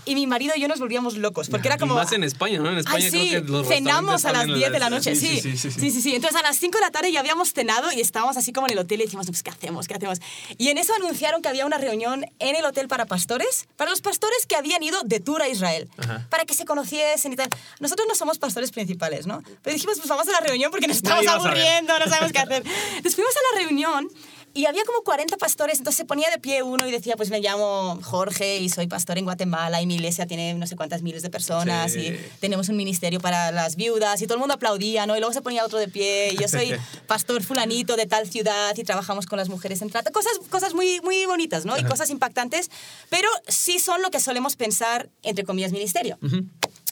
[0.04, 1.94] y mi marido y yo nos volvíamos locos, porque era Y como...
[1.94, 2.70] más en España, ¿no?
[2.70, 5.16] En España Ay, sí, creo que los cenamos a las restaurantes 10 de la noche,
[5.16, 5.40] sí.
[5.40, 6.02] sí, sí, sí, sí.
[6.02, 6.14] Sí.
[6.14, 8.74] Entonces a las 5 de la tarde ya habíamos cenado y estábamos así como en
[8.74, 9.88] el hotel y decimos, pues, ¿qué hacemos?
[9.88, 10.20] ¿Qué hacemos?
[10.58, 14.00] Y en eso anunciaron que había una reunión en el hotel para pastores, para los
[14.00, 16.26] pastores que habían ido de tour a Israel, Ajá.
[16.30, 17.48] para que se conociesen y tal.
[17.80, 19.42] Nosotros no somos pastores principales, ¿no?
[19.62, 22.62] Pero dijimos, pues vamos a la reunión porque nos estamos aburriendo, no sabemos qué hacer.
[22.96, 24.09] Entonces fuimos a la reunión
[24.55, 27.40] y había como 40 pastores, entonces se ponía de pie uno y decía, pues me
[27.40, 31.20] llamo Jorge y soy pastor en Guatemala y mi iglesia tiene no sé cuántas miles
[31.22, 31.98] de personas Sí.
[32.07, 35.14] y tenemos un ministerio para las viudas y todo el mundo aplaudía, ¿no?
[35.14, 36.72] Y luego se ponía otro de pie y yo soy
[37.07, 40.11] pastor fulanito de tal ciudad y trabajamos con las mujeres en trata.
[40.11, 41.76] Cosas, cosas muy, muy bonitas, ¿no?
[41.76, 42.70] Y cosas impactantes,
[43.11, 46.18] pero sí son lo que solemos pensar, entre comillas, ministerio.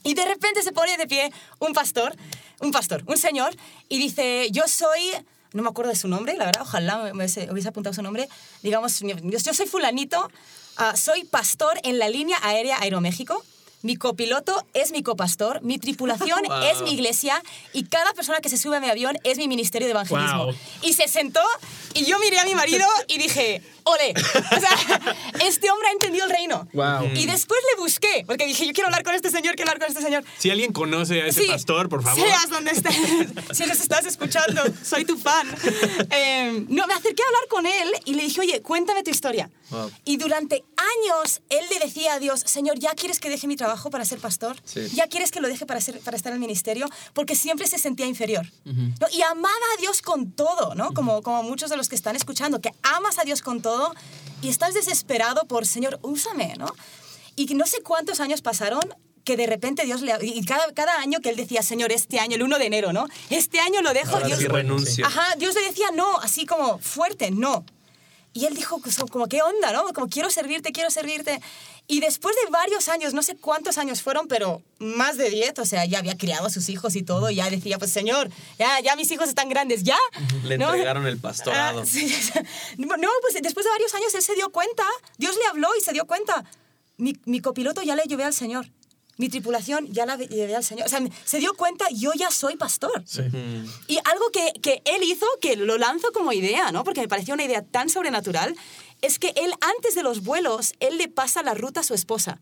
[0.05, 2.15] Y de repente se pone de pie un pastor,
[2.61, 3.57] un pastor, un señor,
[3.89, 5.01] y dice, yo soy,
[5.53, 8.29] no me acuerdo de su nombre, la verdad, ojalá me hubiese, apuntado su nombre,
[8.63, 10.31] digamos, yo, soy fulanito,
[10.77, 13.43] ah, soy pastor en la línea aérea Aeroméxico.
[13.81, 16.63] Mi copiloto es mi copastor, mi tripulación Wow.
[16.63, 17.43] es mi iglesia
[17.75, 20.47] y cada persona que se sube a mi avión es mi ministerio de evangelismo.
[20.47, 20.55] Wow.
[20.81, 21.43] Y se sentó
[21.93, 25.15] y yo miré a mi marido y dije, ole, o sea,
[25.47, 26.69] este hombre ha entendido el reino.
[26.73, 27.11] Wow.
[27.15, 29.97] Y después le busqué, porque dije, yo quiero hablar con este señor, quiero hablar con
[29.97, 30.25] este señor.
[30.39, 32.19] Si alguien conoce a ese Sí, pastor, por favor.
[32.19, 32.95] Seas donde estés.
[33.53, 35.47] Si nos estás escuchando, soy tu fan.
[36.11, 39.51] Eh, no, me acerqué a hablar con él y le dije, oye, cuéntame tu historia.
[39.71, 39.91] Wow.
[40.05, 43.91] Y durante años él le decía a Dios, Señor, ¿ya quieres que deje mi trabajo
[43.91, 44.57] para ser pastor?
[44.65, 44.89] Sí.
[44.95, 46.89] ¿Ya quieres que lo deje para, ser, para estar en el ministerio?
[47.13, 48.47] Porque siempre se sentía inferior.
[48.65, 49.07] ¿no?
[49.13, 50.93] Y amaba a Dios con todo, ¿no?
[50.95, 53.74] Como, como muchos de los que están escuchando, que amas a Dios con todo
[54.43, 56.75] y estás desesperado por, Señor, úsame, ¿no?
[57.37, 58.83] Y no sé cuántos años pasaron
[59.25, 60.15] que de repente Dios le...
[60.23, 63.07] Y cada, cada año que él decía, Señor, este año, el 1 de enero, ¿no?
[63.31, 64.15] Este año lo dejo.
[64.15, 65.07] Ahora Dios, sí renuncio.
[65.07, 67.65] Ajá, Dios le decía no, así como fuerte, no.
[68.37, 69.85] Y él dijo, pues, como, ¿qué onda, no?
[69.93, 71.41] Como, quiero servirte, quiero servirte.
[71.87, 75.65] Y después de varios años, no sé cuántos años fueron, pero más de 10, o
[75.65, 78.81] sea, ya había criado a sus hijos y todo, y ya decía, pues, Señor, ya,
[78.81, 79.97] ya mis hijos están grandes, ¿ya?
[80.43, 80.71] Le ¿No?
[80.71, 81.83] entregaron el pastorado.
[81.83, 82.13] Ah, sí.
[82.77, 84.85] No, pues después de varios años él se dio cuenta,
[85.17, 86.45] Dios le habló y se dio cuenta.
[86.97, 88.67] Mi, mi copiloto ya le llevé al Señor.
[89.17, 90.87] Mi tripulación ya la llevé al Señor.
[90.87, 93.03] O sea, se dio cuenta, yo ya soy pastor.
[93.03, 93.67] Mm.
[93.89, 96.85] Y algo que, que él hizo, que lo lanzo como idea, ¿no?
[96.85, 98.57] Porque me pareció una idea tan sobrenatural,
[99.03, 102.41] es que él antes de los vuelos, él le pasa la ruta a su esposa.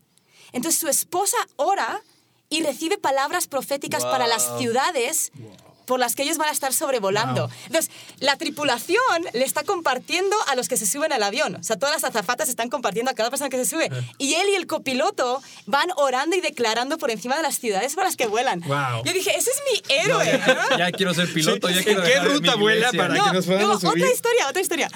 [0.51, 2.01] Entonces su esposa ora
[2.49, 5.62] y recibe palabras proféticas para las Wow.
[5.85, 7.49] Por las que ellos van a estar sobrevolando.
[7.67, 8.97] Entonces, la tripulación
[9.33, 11.55] le está compartiendo a los que se suben al avión.
[11.55, 13.89] O sea, todas las azafatas están compartiendo a cada persona que se sube.
[14.17, 18.07] Y él y el copiloto van orando y declarando por encima de las ciudades para
[18.07, 18.61] las que vuelan.
[18.61, 19.03] Wow.
[19.05, 20.41] Yo dije, ese es mi héroe.
[20.69, 20.77] ¿no?
[20.77, 21.75] Ya quiero ser piloto, Sí.
[21.75, 24.03] ya quiero ¿En qué ruta vuela para- que nos podamos no, subir.
[24.03, 24.89] Otra historia, otra historia.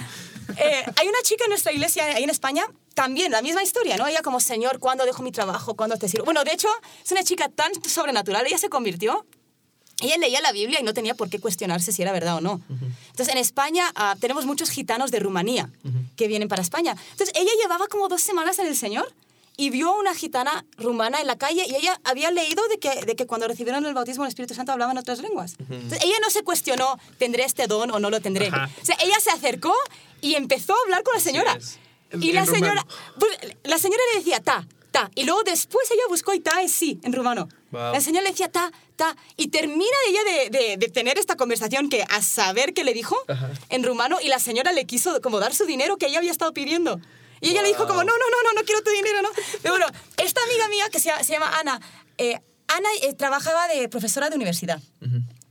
[0.58, 4.08] Eh, hay una chica en nuestra iglesia ahí en España, también la misma historia, ¿no?
[4.08, 5.76] Ella como, Señor, ¿cuándo dejo mi trabajo?
[5.76, 6.26] ¿Cuándo te sirvo?
[6.26, 6.70] Bueno, de hecho,
[7.04, 9.26] es una chica tan sobrenatural, ella se convirtió.
[10.02, 12.62] Ella leía la Biblia y no tenía por qué cuestionarse si era verdad o no.
[12.70, 15.70] Entonces, en España ah, tenemos muchos gitanos de Rumanía
[16.16, 16.96] que vienen para España.
[17.12, 19.12] Entonces, ella llevaba como dos semanas en el Señor
[19.60, 23.06] y vio a una gitana rumana en la calle y ella había leído de que,
[23.06, 25.56] de que cuando recibieron el bautismo del Espíritu Santo hablaban otras lenguas.
[25.60, 28.48] Entonces, ella no se cuestionó, ¿tendré este don o no lo tendré?
[28.48, 28.70] Ajá.
[28.80, 29.74] O sea, ella se acercó
[30.22, 31.58] y empezó a hablar con la señora.
[32.22, 32.86] Y la señora,
[33.20, 33.32] pues,
[33.64, 34.66] la señora le decía ta,
[35.00, 35.12] ta.
[35.16, 37.48] Y luego después ella buscó y ta es sí en rumano.
[37.72, 37.94] Wow.
[37.94, 39.16] La señora le decía ta, ta.
[39.36, 43.16] Y termina ella de, de- de tener esta conversación que a saber qué le dijo
[43.70, 46.54] en rumano y la señora le quiso como dar su dinero que ella había estado
[46.54, 47.00] pidiendo.
[47.42, 49.30] Y ella le dijo como, no, no, no, no, no quiero tu dinero, ¿no?
[49.62, 49.86] Pero bueno,
[50.18, 51.80] esta amiga mía que se, se llama Ana,
[52.18, 54.82] eh, Ana eh, trabajaba de profesora de universidad.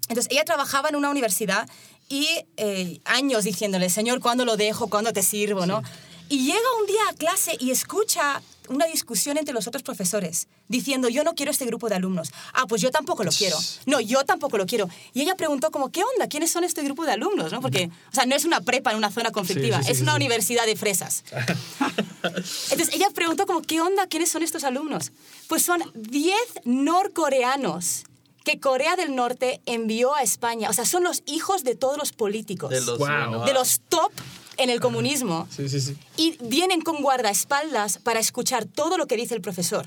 [0.08, 1.68] Entonces ella trabajaba en una universidad
[2.08, 4.88] y eh, años diciéndole, Señor, ¿cuándo lo dejo?
[4.88, 5.66] ¿Cuándo te sirvo?
[5.66, 5.82] ¿no?
[6.28, 11.08] Y llega un día a clase y escucha una discusión entre los otros profesores diciendo,
[11.08, 12.32] yo no quiero este grupo de alumnos.
[12.52, 13.56] Ah, pues yo tampoco lo quiero.
[13.86, 14.88] No, yo tampoco lo quiero.
[15.14, 16.26] Y ella preguntó como, ¿qué onda?
[16.26, 17.52] ¿Quiénes son este grupo de alumnos?
[17.52, 17.60] ¿no?
[17.60, 20.00] Porque, o sea, no es una prepa en una zona conflictiva, Sí, sí, sí, es
[20.02, 20.16] una sí.
[20.16, 21.22] universidad de fresas.
[22.70, 24.08] Entonces ella preguntó como, ¿qué onda?
[24.08, 25.12] ¿Quiénes son estos alumnos?
[25.48, 26.34] Pues son 10
[26.64, 28.02] norcoreanos
[28.44, 30.70] que Corea del Norte envió a España.
[30.70, 32.70] O sea, son los hijos de todos los políticos.
[32.70, 33.44] De los, Wow.
[33.44, 34.12] de los top
[34.56, 35.48] en el comunismo.
[35.50, 35.96] Sí, sí, sí.
[36.16, 39.86] Y vienen con guardaespaldas para escuchar todo lo que dice el profesor,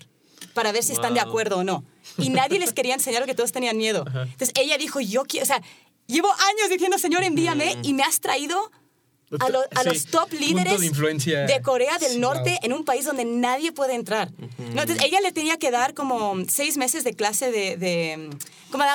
[0.54, 1.84] para ver si están de acuerdo o no.
[2.18, 4.06] Y nadie les quería enseñar porque todos tenían miedo.
[4.08, 5.62] Entonces ella dijo, yo quiero, o sea,
[6.08, 8.72] llevo años diciendo, Señor, envíame, y me has traído
[9.40, 12.60] a, lo- a Sí, los top líderes de de Corea del Sí, Norte wow.
[12.64, 14.32] en un país donde nadie puede entrar.
[14.58, 14.82] ¿no?
[14.82, 18.30] Entonces, ella le tenía que dar como seis meses de clase de, de,
[18.72, 18.90] como de,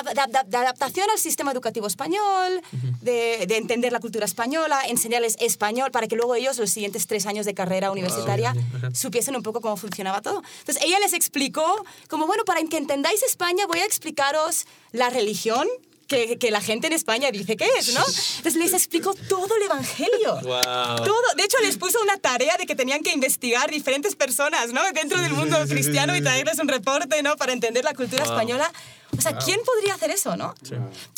[0.47, 2.61] de- adaptación al sistema educativo español,
[3.01, 7.25] de, de entender la cultura española, enseñarles español para que luego ellos, los siguientes tres
[7.27, 8.89] años de carrera universitaria, Ajá.
[8.93, 10.41] supiesen un poco cómo funcionaba todo.
[10.59, 15.67] Entonces, ella les explicó, como, bueno, para que entendáis España, voy a explicaros la religión.
[16.07, 17.99] Que, que la gente en España dice que es, ¿no?
[18.37, 20.35] Entonces les explicó todo el Evangelio.
[20.43, 20.97] Wow.
[21.03, 21.33] Todo.
[21.35, 24.81] De hecho, les puso una tarea de que tenían que investigar diferentes personas, ¿no?
[24.93, 27.35] Dentro del mundo cristiano y traerles un reporte, ¿no?
[27.37, 28.33] Para entender la cultura Wow.
[28.33, 28.71] española.
[29.17, 30.53] O sea, ¿quién podría hacer eso, no?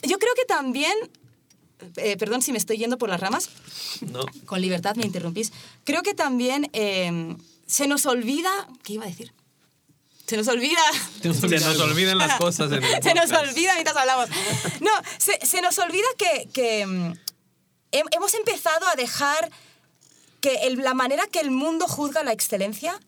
[0.03, 0.93] Yo creo que también,
[1.97, 3.49] eh, perdón si me estoy yendo por las ramas,
[3.99, 4.25] No.
[4.45, 5.51] con libertad me interrumpís.
[5.83, 7.35] Creo que también eh,
[7.65, 8.49] se nos olvida,
[8.83, 9.33] ¿qué iba a decir?
[10.27, 10.81] Se nos olvida.
[11.23, 14.29] Nos Se nos olvidan las cosas en el se nos olvida mientras hablamos.
[14.81, 17.13] No, se, se nos olvida que, que, mm,
[17.93, 19.49] hem- hemos empezado a dejar
[20.41, 22.99] que el- la manera que el mundo juzga la excelencia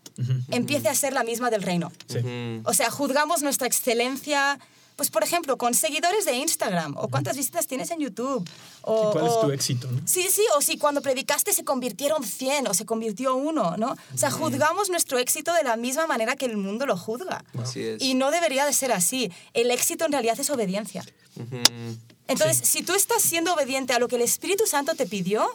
[0.52, 1.92] empiece a ser la misma del reino.
[2.10, 2.20] Sí.
[2.66, 4.60] O sea, juzgamos nuestra excelencia,
[5.00, 8.44] pues por ejemplo, con seguidores de Instagram, o cuántas visitas tienes en YouTube.
[8.82, 10.02] O, ¿Y cuál es tu éxito, no?
[10.06, 13.96] Sí, sí, o si cuando predicaste se convirtieron 100 o se convirtió uno, ¿no?
[14.14, 17.46] O sea, juzgamos nuestro éxito de la misma manera que el mundo lo juzga.
[17.58, 18.02] Así es.
[18.04, 19.32] Y no debería de ser así.
[19.54, 21.06] El éxito en realidad es obediencia.
[22.28, 25.50] Entonces, si tú estás siendo obediente a lo que el Espíritu Santo te pidió,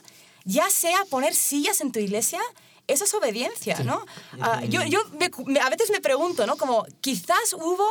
[0.45, 2.41] ya sea poner sillas en tu iglesia,
[2.87, 4.05] eso es obediencia, ¿no?
[4.41, 6.57] Ah, yo yo me- me- a veces me pregunto, ¿no?
[6.57, 7.87] Como quizás hubo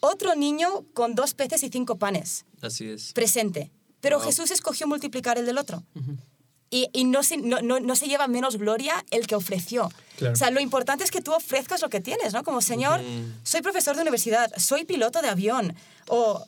[0.00, 3.12] otro niño con dos peces y cinco panes Así es.
[3.12, 3.70] presente,
[4.00, 4.26] pero Wow.
[4.26, 5.82] Jesús escogió multiplicar el del otro.
[6.72, 9.90] Y, y no, se, no, no, no se lleva menos gloria el que ofreció.
[10.16, 10.34] Claro.
[10.34, 12.44] O sea, lo importante es que tú ofrezcas lo que tienes, ¿no?
[12.44, 13.00] Como, Señor,
[13.42, 15.74] soy profesor de universidad, soy piloto de avión,
[16.06, 16.44] o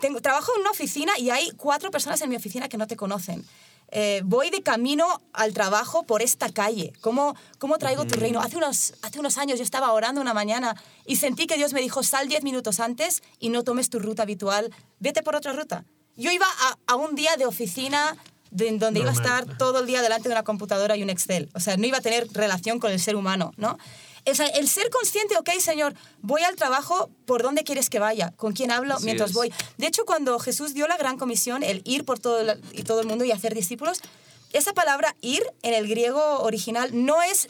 [0.00, 2.96] tengo, trabajo en una oficina y hay cuatro personas en mi oficina que no te
[2.96, 3.44] conocen.
[3.90, 6.92] Eh, voy de camino al trabajo por esta calle.
[7.00, 8.40] ¿Cómo, cómo traigo tu reino?
[8.40, 10.76] Hace unos, hace unos años yo estaba orando una mañana
[11.06, 14.24] y sentí que Dios me dijo, sal diez minutos antes y no tomes tu ruta
[14.24, 15.84] habitual, vete por otra ruta.
[16.16, 18.16] Yo iba a, a un día de oficina
[18.50, 21.48] de- donde iba a estar todo el día delante de una computadora y un Excel.
[21.54, 23.78] O sea, no iba a tener relación con el ser humano, ¿no?
[24.30, 28.32] O sea, el ser consciente, ok, Señor, voy al trabajo, ¿por dónde quieres que vaya?
[28.36, 29.36] ¿Con quién hablo Así mientras es.
[29.36, 29.52] voy?
[29.76, 33.00] De hecho, cuando Jesús dio la gran comisión, el ir por todo el, y todo
[33.00, 34.00] el mundo y hacer discípulos,
[34.52, 37.48] esa palabra ir en el griego original no es...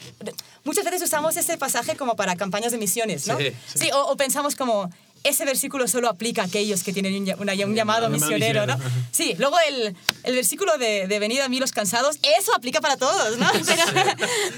[0.65, 3.37] Muchas veces usamos ese pasaje como para campañas de misiones, ¿no?
[3.37, 4.89] Sí, Sí, o, o pensamos como...
[5.23, 8.77] Ese versículo solo aplica a aquellos que tienen un, una- un llamado llamado misionero, ¿no?
[8.77, 9.07] misionero, ajá.
[9.11, 12.97] Sí, luego el, el versículo de, de venid a mí los cansados, eso aplica para
[12.97, 13.47] todos, ¿no?
[13.65, 13.83] Pero,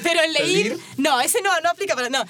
[0.04, 2.10] pero el ¿El ir, no, ese no, no aplica para...
[2.10, 2.24] No,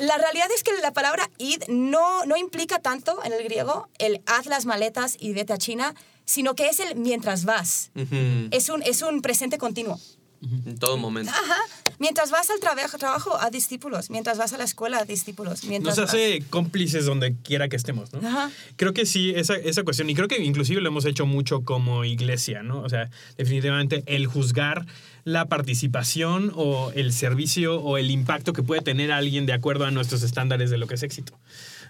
[0.00, 4.20] la realidad es que la palabra id no, no implica tanto en el griego el
[4.26, 7.90] haz las maletas y vete a China, sino que es el mientras vas.
[7.96, 8.48] Ujú.
[8.50, 9.98] Es un, es un presente continuo.
[10.40, 11.32] En todo momento.
[11.32, 11.56] Ajá.
[11.98, 14.08] Mientras vas al trabajo, trabajo, a discípulos.
[14.08, 15.64] Mientras vas a la escuela, a discípulos.
[15.64, 18.26] Mientras Nos vas- hace cómplices donde quiera que estemos, ¿no?
[18.26, 18.50] Ajá.
[18.76, 22.04] Creo que sí, esa, esa cuestión, y creo que inclusive lo hemos hecho mucho como
[22.04, 22.82] iglesia, ¿no?
[22.82, 24.86] O sea, definitivamente el juzgar
[25.24, 29.90] la participación o el servicio o el impacto que puede tener alguien de acuerdo a
[29.90, 31.32] nuestros estándares de lo que es éxito.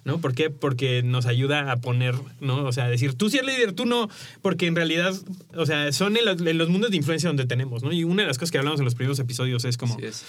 [0.08, 0.22] ¿No?
[0.22, 0.48] ¿Por qué?
[0.48, 2.64] Porque nos ayuda a poner, ¿no?
[2.64, 4.08] O sea, decir, tú sí eres líder, tú no,
[4.40, 5.14] porque en realidad,
[5.54, 7.92] o sea, son en los, en los mundos de influencia donde tenemos, ¿no?
[7.92, 10.24] Y una de las cosas que hablamos en los primeros episodios es como, es.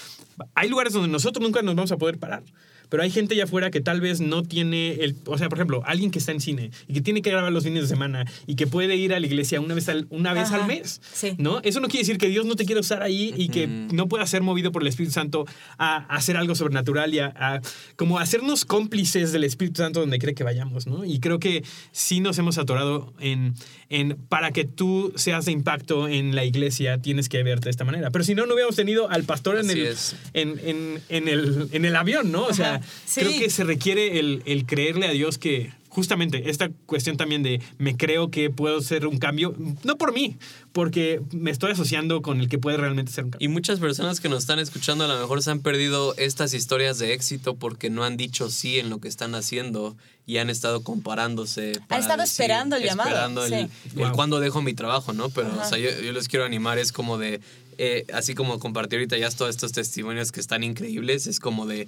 [0.53, 2.43] hay lugares donde nosotros nunca nos vamos a poder parar.
[2.89, 5.15] Pero hay gente allá afuera que tal vez no tiene el.
[5.25, 7.63] O sea, por ejemplo, alguien que está en cine y que tiene que grabar los
[7.63, 10.47] fines de semana y que puede ir a la iglesia una vez al, una vez
[10.47, 11.01] Ajá, al mes.
[11.13, 11.35] sí.
[11.37, 11.59] ¿No?
[11.63, 14.25] Eso no quiere decir que Dios no te quiera usar ahí y que no pueda
[14.25, 15.45] ser movido por el Espíritu Santo
[15.77, 17.61] a, a hacer algo sobrenatural y a, a
[17.95, 21.05] como hacernos cómplices del Espíritu Santo donde cree que vayamos, ¿no?
[21.05, 23.53] Y creo que sí nos hemos atorado en,
[23.89, 27.85] en para que tú seas de impacto en la iglesia tienes que verte de esta
[27.85, 28.11] manera.
[28.11, 30.15] Pero si no, no hubiéramos tenido al pastor en, el, es.
[30.33, 32.43] en, en- en el, en el avión, ¿no?
[32.45, 33.21] O sea, sí.
[33.21, 37.61] creo que se requiere el, el creerle a Dios que justamente esta cuestión también de
[37.77, 40.37] me creo que puedo ser un cambio, no por mí,
[40.71, 43.45] porque me estoy asociando con el que puede realmente ser un cambio.
[43.45, 46.99] Y muchas personas que nos están escuchando a lo mejor se han perdido estas historias
[46.99, 50.83] de éxito porque no han dicho sí en lo que están haciendo y han estado
[50.83, 51.81] comparándose.
[51.87, 53.71] para estado esperando el llamado, Esperando el, sí.
[53.95, 54.11] el Wow.
[54.11, 55.29] cuándo dejo mi trabajo, ¿no?
[55.29, 57.41] Pero o sea, yo, yo les quiero animar, es como de,
[57.79, 61.87] eh, así como compartí ahorita ya todos estos testimonios que están increíbles, es como de,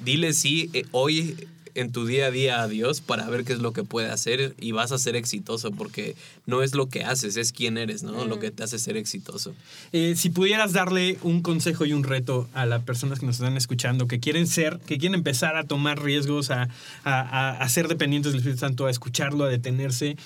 [0.00, 1.36] dile sí eh, hoy
[1.76, 4.54] en tu día a día a Dios para ver qué es lo que puede hacer
[4.58, 6.16] y vas a ser exitoso porque
[6.46, 8.24] no es lo que haces, es quién eres, ¿no?
[8.24, 9.54] Lo que te hace ser exitoso.
[9.92, 13.56] Eh, si pudieras darle un consejo y un reto a las personas que nos están
[13.56, 16.62] escuchando, que quieren ser, que quieren empezar a tomar riesgos, a,
[17.04, 20.16] a- a- a ser dependientes del Espíritu Santo, a escucharlo, a detenerse,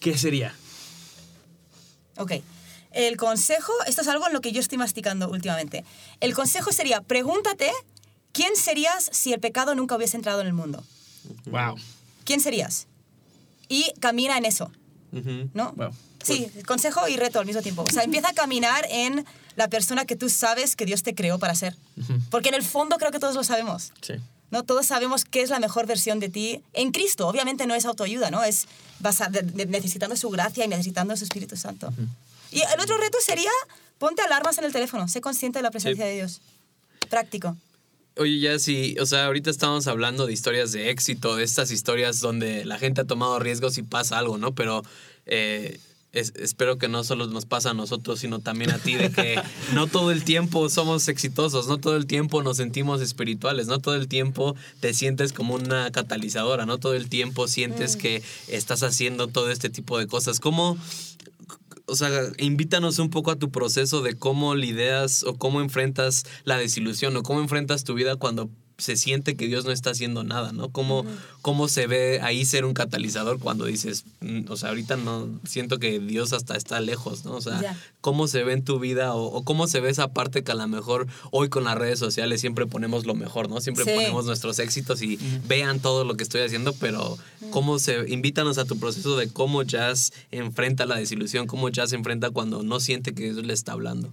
[0.00, 0.54] ¿qué sería?
[2.16, 2.32] Ok.
[2.92, 5.82] El consejo, esto es algo en lo que yo estoy masticando últimamente.
[6.20, 7.70] El consejo sería, pregúntate,
[8.32, 10.82] ¿quién serías si el pecado nunca hubiese entrado en el mundo?
[11.46, 11.76] Wow.
[12.24, 12.86] ¿Quién serías?
[13.68, 14.70] Y camina en eso.
[15.54, 15.72] ¿no?
[15.72, 15.90] Wow.
[16.22, 17.82] Sí, consejo y reto al mismo tiempo.
[17.82, 19.26] O sea, empieza a caminar en
[19.56, 21.76] la persona que tú sabes que Dios te creó para ser.
[22.30, 23.92] Porque en el fondo creo que todos lo sabemos.
[24.00, 24.14] Sí.
[24.50, 24.62] ¿no?
[24.64, 27.26] Todos sabemos qué es la mejor versión de ti en Cristo.
[27.26, 28.44] Obviamente no es autoayuda, ¿no?
[28.44, 28.66] Es
[29.00, 31.92] basa- de- de- necesitando su gracia y necesitando su Espíritu Santo.
[32.50, 33.50] Y el otro reto sería,
[33.98, 36.08] ponte alarmas en el teléfono, sé consciente de la presencia Sí.
[36.10, 36.40] de Dios.
[37.08, 37.56] Práctico.
[38.18, 42.20] Oye, ya sí, o sea, ahorita estamos hablando de historias de éxito, de estas historias
[42.20, 44.54] donde la gente ha tomado riesgos y pasa algo, ¿no?
[44.54, 44.82] Pero
[45.24, 45.78] eh,
[46.12, 49.40] es- espero que no solo nos pasa a nosotros, sino también a ti, de que
[49.72, 53.94] no todo el tiempo somos exitosos, no todo el tiempo nos sentimos espirituales, no todo
[53.94, 59.28] el tiempo te sientes como una catalizadora, no todo el tiempo sientes que estás haciendo
[59.28, 60.38] todo este tipo de cosas.
[60.38, 60.76] ¿Cómo,
[61.86, 66.56] o sea, invítanos un poco a tu proceso de cómo lidias o cómo enfrentas la
[66.56, 68.50] desilusión o cómo enfrentas tu vida cuando
[68.82, 70.70] se siente que Dios no está haciendo nada, ¿no?
[70.70, 71.04] ¿Cómo,
[71.40, 75.78] cómo se ve ahí ser un catalizador cuando dices, mm, o sea, ahorita no siento
[75.78, 77.32] que Dios hasta está lejos, ¿no?
[77.34, 77.76] O sea.
[78.00, 80.56] ¿cómo se ve en tu vida o, o cómo se ve esa parte que a
[80.56, 83.60] lo mejor hoy con las redes sociales siempre ponemos lo mejor, ¿no?
[83.60, 83.90] Siempre Sí.
[83.94, 87.16] ponemos nuestros éxitos y vean todo lo que estoy haciendo, pero
[87.52, 92.30] cómo se invítanos a tu proceso de cómo Jazz enfrenta la desilusión, cómo Jazz enfrenta
[92.30, 94.12] cuando no siente que Dios le está hablando.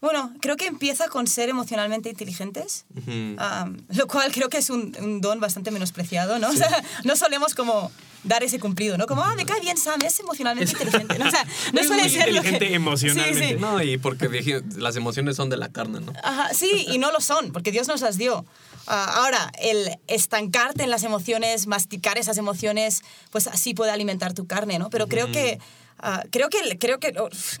[0.00, 3.36] Bueno, creo que empieza con ser emocionalmente inteligentes, Ujú.
[3.38, 6.48] ah, lo cual creo que es un, un don bastante menospreciado, ¿no?
[6.48, 6.70] O sea,
[7.04, 7.92] no solemos como
[8.24, 9.06] dar ese cumplido, ¿no?
[9.06, 11.26] Como, ah, me cae bien Sam, es emocionalmente inteligente, ¿no?
[11.26, 11.44] O sea,
[11.74, 12.48] no Es suele muy ser lo que...
[12.48, 13.40] inteligente emocionalmente.
[13.48, 13.60] Sí, sí.
[13.60, 16.12] No, y porque dije, las emociones son de la carne, ¿no?
[16.22, 18.44] Ajá, sí, y no lo son, porque Dios nos las dio.
[18.86, 24.46] Ah, ahora, el estancarte en las emociones, masticar esas emociones, pues así puede alimentar tu
[24.46, 24.88] carne, ¿no?
[24.90, 25.58] Pero creo que,
[25.98, 27.12] ah, creo que, creo que,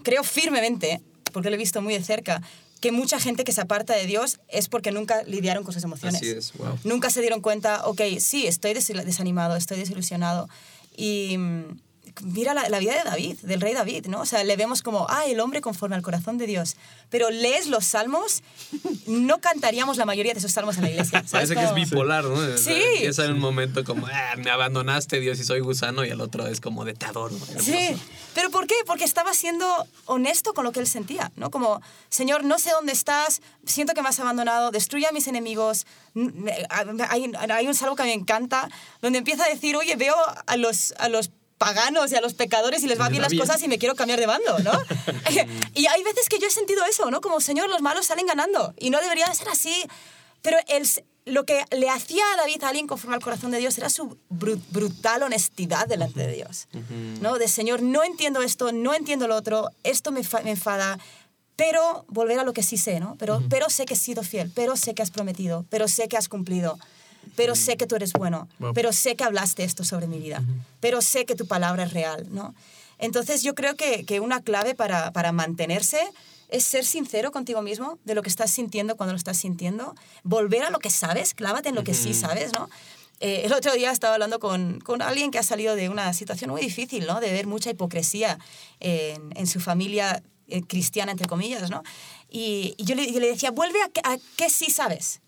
[0.02, 2.42] creo firmemente, porque lo he visto muy de cerca,
[2.80, 6.20] que mucha gente que se aparta de Dios es porque nunca lidiaron con sus emociones.
[6.20, 6.78] Así es, wow.
[6.84, 10.48] Nunca se dieron cuenta, ok, sí, estoy des- desanimado, estoy desilusionado.
[10.96, 11.80] Y mm,
[12.22, 14.20] mira la, la vida de David, del rey David, ¿no?
[14.20, 16.76] O sea, le vemos como, ah, el hombre conforme al corazón de Dios.
[17.10, 18.42] Pero lees los salmos,
[19.06, 21.18] no cantaríamos la mayoría de esos salmos en la iglesia.
[21.26, 21.30] ¿sabes?
[21.30, 22.56] Parece que es bipolar, ¿no?
[22.58, 22.72] Sí.
[22.94, 26.46] Empieza en un momento como, ah, me abandonaste, Dios, y soy gusano, y el otro
[26.46, 27.34] es como de te adoro.
[27.58, 27.96] Sí,
[28.34, 28.74] pero ¿por qué?
[28.86, 29.66] Porque estaba siendo
[30.06, 31.50] honesto con lo que él sentía, ¿no?
[31.50, 35.86] Como, Señor, no sé dónde estás, siento que me has abandonado, destruye a mis enemigos.
[36.14, 36.50] N-
[37.08, 38.68] Hay, hay un salmo que me encanta,
[39.02, 40.14] donde empieza a decir, oye, veo
[40.46, 41.30] a los, a los
[41.64, 44.18] paganos y a los pecadores y les va bien las cosas y me quiero cambiar
[44.18, 44.72] de bando, ¿no?
[45.74, 47.20] y hay veces que yo he sentido eso, ¿no?
[47.20, 49.74] Como, Señor, los malos salen ganando y no debería de ser así.
[50.40, 50.88] Pero el,
[51.26, 54.16] lo que le hacía a David a alguien conforme al corazón de Dios era su
[54.30, 56.66] bru- brutal honestidad delante de Dios.
[57.20, 57.36] ¿no?
[57.36, 60.98] De Señor, no entiendo esto, no entiendo lo otro, esto me, me enfada,
[61.56, 63.16] pero volver a lo que sí sé, ¿no?
[63.18, 66.16] Pero, pero sé que has sido fiel, pero sé que has prometido, pero sé que
[66.16, 66.78] has cumplido,
[67.36, 68.72] pero sé que tú eres bueno, Wow.
[68.74, 70.42] pero sé que hablaste esto sobre mi vida,
[70.80, 72.54] pero sé que tu palabra es real, ¿no?
[72.98, 76.00] Entonces yo creo que, que una clave para, para mantenerse
[76.50, 79.94] es ser sincero contigo mismo de lo que estás sintiendo cuando lo estás sintiendo,
[80.24, 82.68] volver a lo que sabes, clávate en lo que sí sabes, ¿no?
[83.20, 86.50] Eh, el otro día estaba hablando con, con alguien que ha salido de una situación
[86.50, 87.20] muy difícil, ¿no?
[87.20, 88.38] De ver mucha hipocresía
[88.80, 91.82] en, en su familia eh, cristiana, entre comillas, ¿no?
[92.30, 95.20] Y, y yo, le, yo le decía, vuelve a, a qué sí sabes.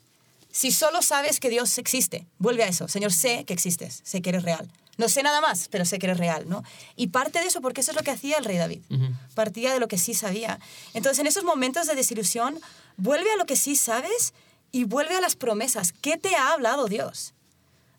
[0.53, 2.87] Si solo sabes que Dios existe, vuelve a eso.
[2.87, 4.71] Señor, sé que existes, sé que eres real.
[4.99, 6.63] No sé nada más, pero sé que eres real, ¿no?
[6.95, 8.83] Y parte de eso, porque eso es lo que hacía el rey David.
[9.35, 10.61] Partía de lo que sí sabía.
[10.93, 12.61] Entonces, en esos momentos de desilusión,
[12.99, 14.35] vuelve a lo que sí sabes
[14.71, 15.93] y vuelve a las promesas.
[15.93, 17.33] ¿Qué te ha hablado Dios?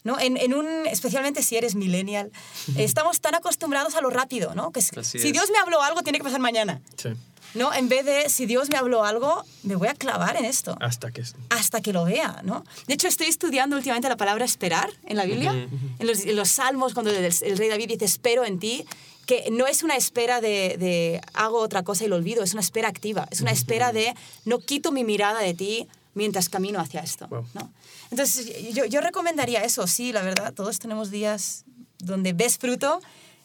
[0.04, 0.20] ¿no?
[0.20, 2.32] En, en un, especialmente si eres millennial,
[2.78, 4.72] estamos tan acostumbrados a lo rápido, ¿no?
[4.72, 5.34] Que Así si es.
[5.34, 6.82] Dios me habló algo, tiene que pasar mañana.
[6.98, 7.10] Sí.
[7.54, 7.74] ¿No?
[7.74, 11.12] En vez de, si Dios me habló algo, me voy a clavar en esto Hasta
[11.12, 12.64] que hasta que lo vea, ¿no?
[12.88, 16.50] De hecho, estoy estudiando últimamente la palabra esperar en la Biblia, en, los, en los
[16.50, 18.86] salmos, cuando el, el rey David dice espero en ti,
[19.26, 22.62] que no es una espera de, de hago otra cosa y lo olvido, es una
[22.62, 24.14] espera activa, es una espera de
[24.46, 27.46] no quito mi mirada de ti mientras camino hacia esto, Wow.
[27.54, 27.72] ¿no?
[28.12, 31.66] Entonces, yo, yo recomendaría eso, sí, la verdad, todos tenemos días
[32.00, 33.02] donde ves fruto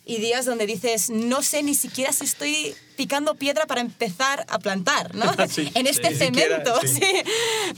[0.09, 4.59] y días donde dices, no sé ni siquiera si estoy picando piedra para empezar a
[4.59, 5.27] plantar, ¿no?
[5.49, 6.89] Sí, en este cemento, sí.
[6.89, 7.03] sí.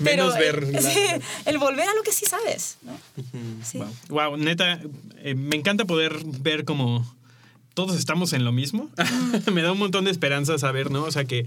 [0.03, 1.01] Pero Menos ver eh, la- sí,
[1.45, 2.97] el volver a lo que sí sabes, ¿no?
[3.65, 3.81] Sí.
[4.09, 4.81] Wow, neta,
[5.19, 7.05] eh, me encanta poder ver como
[7.75, 8.89] todos estamos en lo mismo.
[9.53, 11.03] me da un montón de esperanza saber, ¿no?
[11.05, 11.47] O sea que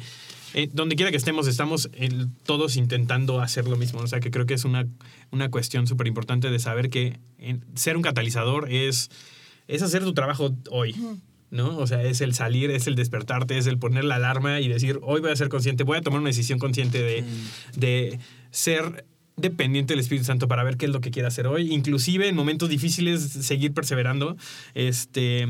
[0.54, 4.02] eh, donde quiera que estemos, estamos el- todos intentando hacer lo mismo.
[4.02, 4.86] O sea que creo que es una,
[5.32, 9.10] una cuestión súper importante de saber que en- ser un catalizador es,
[9.68, 10.96] es hacer tu trabajo hoy.
[11.52, 11.78] ¿no?
[11.78, 15.00] O sea, es el salir, es el despertarte, es el poner la alarma y decir,
[15.04, 17.24] hoy voy a ser consciente, voy a tomar una decisión consciente de,
[17.76, 19.06] de ser
[19.36, 22.36] dependiente del Espíritu Santo para ver qué es lo que quiere hacer hoy, inclusive en
[22.36, 24.36] momentos difíciles seguir perseverando,
[24.74, 25.48] este,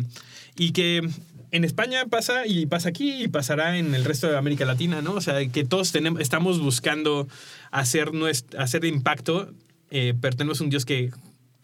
[0.58, 1.08] y que
[1.52, 5.14] en España pasa y pasa aquí y pasará en el resto de América Latina, ¿no?
[5.14, 7.28] O sea, que todos tenemos, estamos buscando
[7.72, 9.54] hacer, nuestro, hacer impacto,
[9.92, 11.12] eh, pero tenemos un Dios que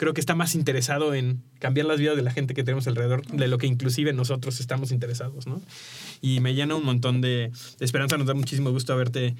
[0.00, 3.26] creo que está más interesado en cambiar las vidas de la gente que tenemos alrededor,
[3.26, 5.60] de lo que inclusive nosotros estamos interesados, ¿no?
[6.22, 9.36] Y me llena un montón de, de esperanza, nos da muchísimo gusto haberte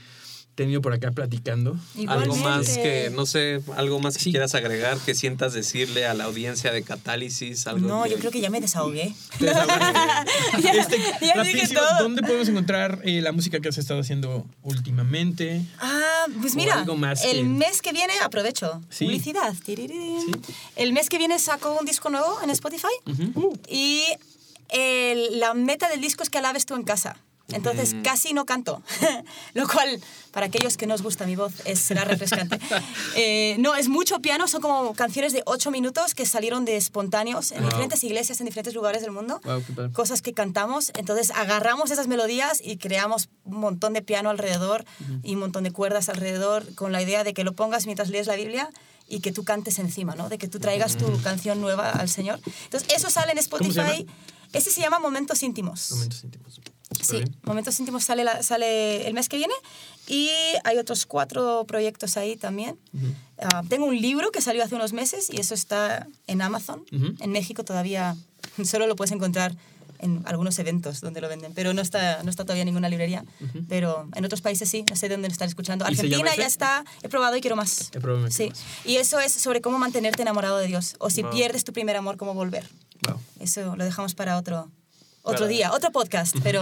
[0.57, 1.79] tenido por acá platicando.
[2.09, 2.83] Algo más Igualmente.
[2.83, 4.31] que, no sé, algo más que Sí.
[4.33, 8.31] quieras agregar, que sientas decirle a la audiencia de Catálisis, algo No, que- yo creo
[8.31, 9.15] que ya me desahogué.
[9.41, 12.03] Ya- Este, ya dije rapidísimo, todo.
[12.03, 15.63] ¿Dónde podemos encontrar eh, la música que has estado haciendo últimamente?
[15.79, 16.00] Ah,
[16.41, 19.05] pues mira, más el que- mes que viene, aprovecho, Sí.
[19.05, 19.55] publicidad.
[19.65, 20.31] Sí.
[20.77, 22.89] El mes que viene saco un disco nuevo en Spotify
[23.69, 24.05] y
[24.69, 27.17] el- la meta del disco es que alabes tú en casa.
[27.53, 28.83] Entonces casi no canto,
[29.55, 32.59] lo cual para aquellos que no os gusta mi voz es, será refrescante.
[33.17, 37.51] Eh, no, es mucho piano, son como canciones de ocho minutos que salieron de espontáneos
[37.53, 37.69] en Wow.
[37.71, 39.41] diferentes iglesias, en diferentes lugares del mundo.
[39.45, 39.93] Wow.
[39.93, 44.85] Cosas que cantamos, entonces agarramos esas melodías y creamos un montón de piano alrededor
[45.23, 48.27] y un montón de cuerdas alrededor con la idea de que lo pongas mientras lees
[48.27, 48.71] la Biblia
[49.09, 50.29] y que tú cantes encima, ¿no?
[50.29, 52.41] De que tú traigas tu canción nueva al Señor.
[52.65, 54.07] Entonces, eso sale en Spotify.
[54.53, 55.91] Ese se llama Momentos Íntimos.
[55.93, 56.61] Momentos íntimos.
[57.01, 57.37] Sí, bien.
[57.45, 59.55] Momentos Íntimos sale, la- sale el mes que viene
[60.07, 60.31] y
[60.65, 62.79] hay otros cuatro proyectos ahí también.
[63.39, 66.85] Ah, tengo un libro que salió hace unos meses y eso está en Amazon.
[67.21, 68.17] En México todavía
[68.65, 69.57] solo lo puedes encontrar
[70.03, 73.23] en algunos eventos donde lo venden, pero no está, no está todavía en ninguna librería.
[73.69, 75.85] Pero en otros países sí, no sé dónde lo están escuchando.
[75.91, 77.91] ¿Y se llama Argentina ya está, he probado y quiero más.
[77.95, 78.61] He probado Sí, más.
[78.87, 81.33] y eso es sobre cómo mantenerte enamorado de Dios o si Wow.
[81.33, 82.67] pierdes tu primer amor, cómo volver.
[83.07, 83.21] Wow.
[83.41, 84.71] Eso lo dejamos para otro,
[85.23, 86.61] otro día, otro podcast, pero...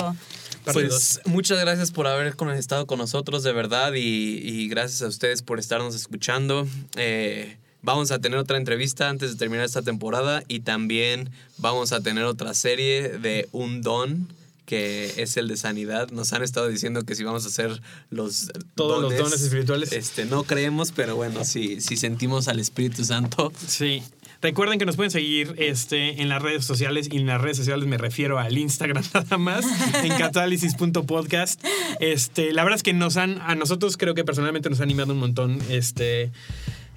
[0.72, 5.40] Pues muchas gracias por haber estado con nosotros, de verdad, y, y gracias a ustedes
[5.42, 6.66] por estarnos escuchando.
[6.96, 12.00] Eh, vamos a tener otra entrevista antes de terminar esta temporada y también vamos a
[12.00, 14.28] tener otra serie de Un Don
[14.68, 16.10] que es el de sanidad.
[16.10, 19.92] Nos han estado diciendo que si vamos a hacer los Todos los dones espirituales.
[19.92, 24.02] Este, no creemos, pero bueno, si, si sentimos al Espíritu Santo, Sí.
[24.42, 27.88] Recuerden que nos pueden seguir este, en las redes sociales y en las redes sociales
[27.88, 29.64] me refiero al Instagram nada más,
[30.04, 31.64] en catálisis.podcast.
[31.98, 35.14] Este, la verdad es que nos han, a nosotros creo que personalmente nos ha animado
[35.14, 36.30] un montón este,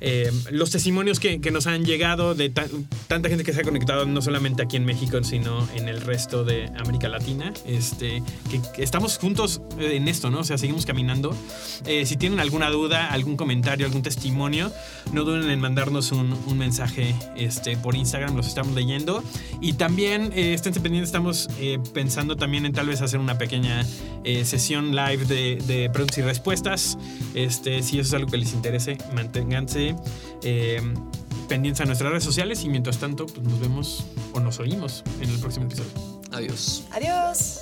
[0.01, 2.67] eh, los testimonios que, que nos han llegado de ta-
[3.07, 6.43] tanta gente que se ha conectado no solamente aquí en México, sino en el resto
[6.43, 7.53] de América Latina.
[7.65, 10.39] Este, que, que estamos juntos eh, en esto, ¿no?
[10.39, 11.35] O sea, seguimos caminando.
[11.85, 14.71] Eh, si tienen alguna duda, algún comentario, algún testimonio,
[15.13, 19.23] no duden en mandarnos un, un mensaje este, por Instagram, los estamos leyendo.
[19.61, 23.85] Y también eh, estén pendientes, estamos eh, pensando también en tal vez hacer una pequeña
[24.23, 26.97] eh, sesión live de, de preguntas y respuestas.
[27.35, 29.90] Este, si eso es algo que les interese, manténganse
[30.43, 30.81] eh,
[31.47, 35.29] pendientes a nuestras redes sociales y mientras tanto pues, nos vemos o nos oímos en
[35.29, 35.91] el próximo episodio.
[36.31, 36.83] adiós.
[36.91, 37.61] Adiós.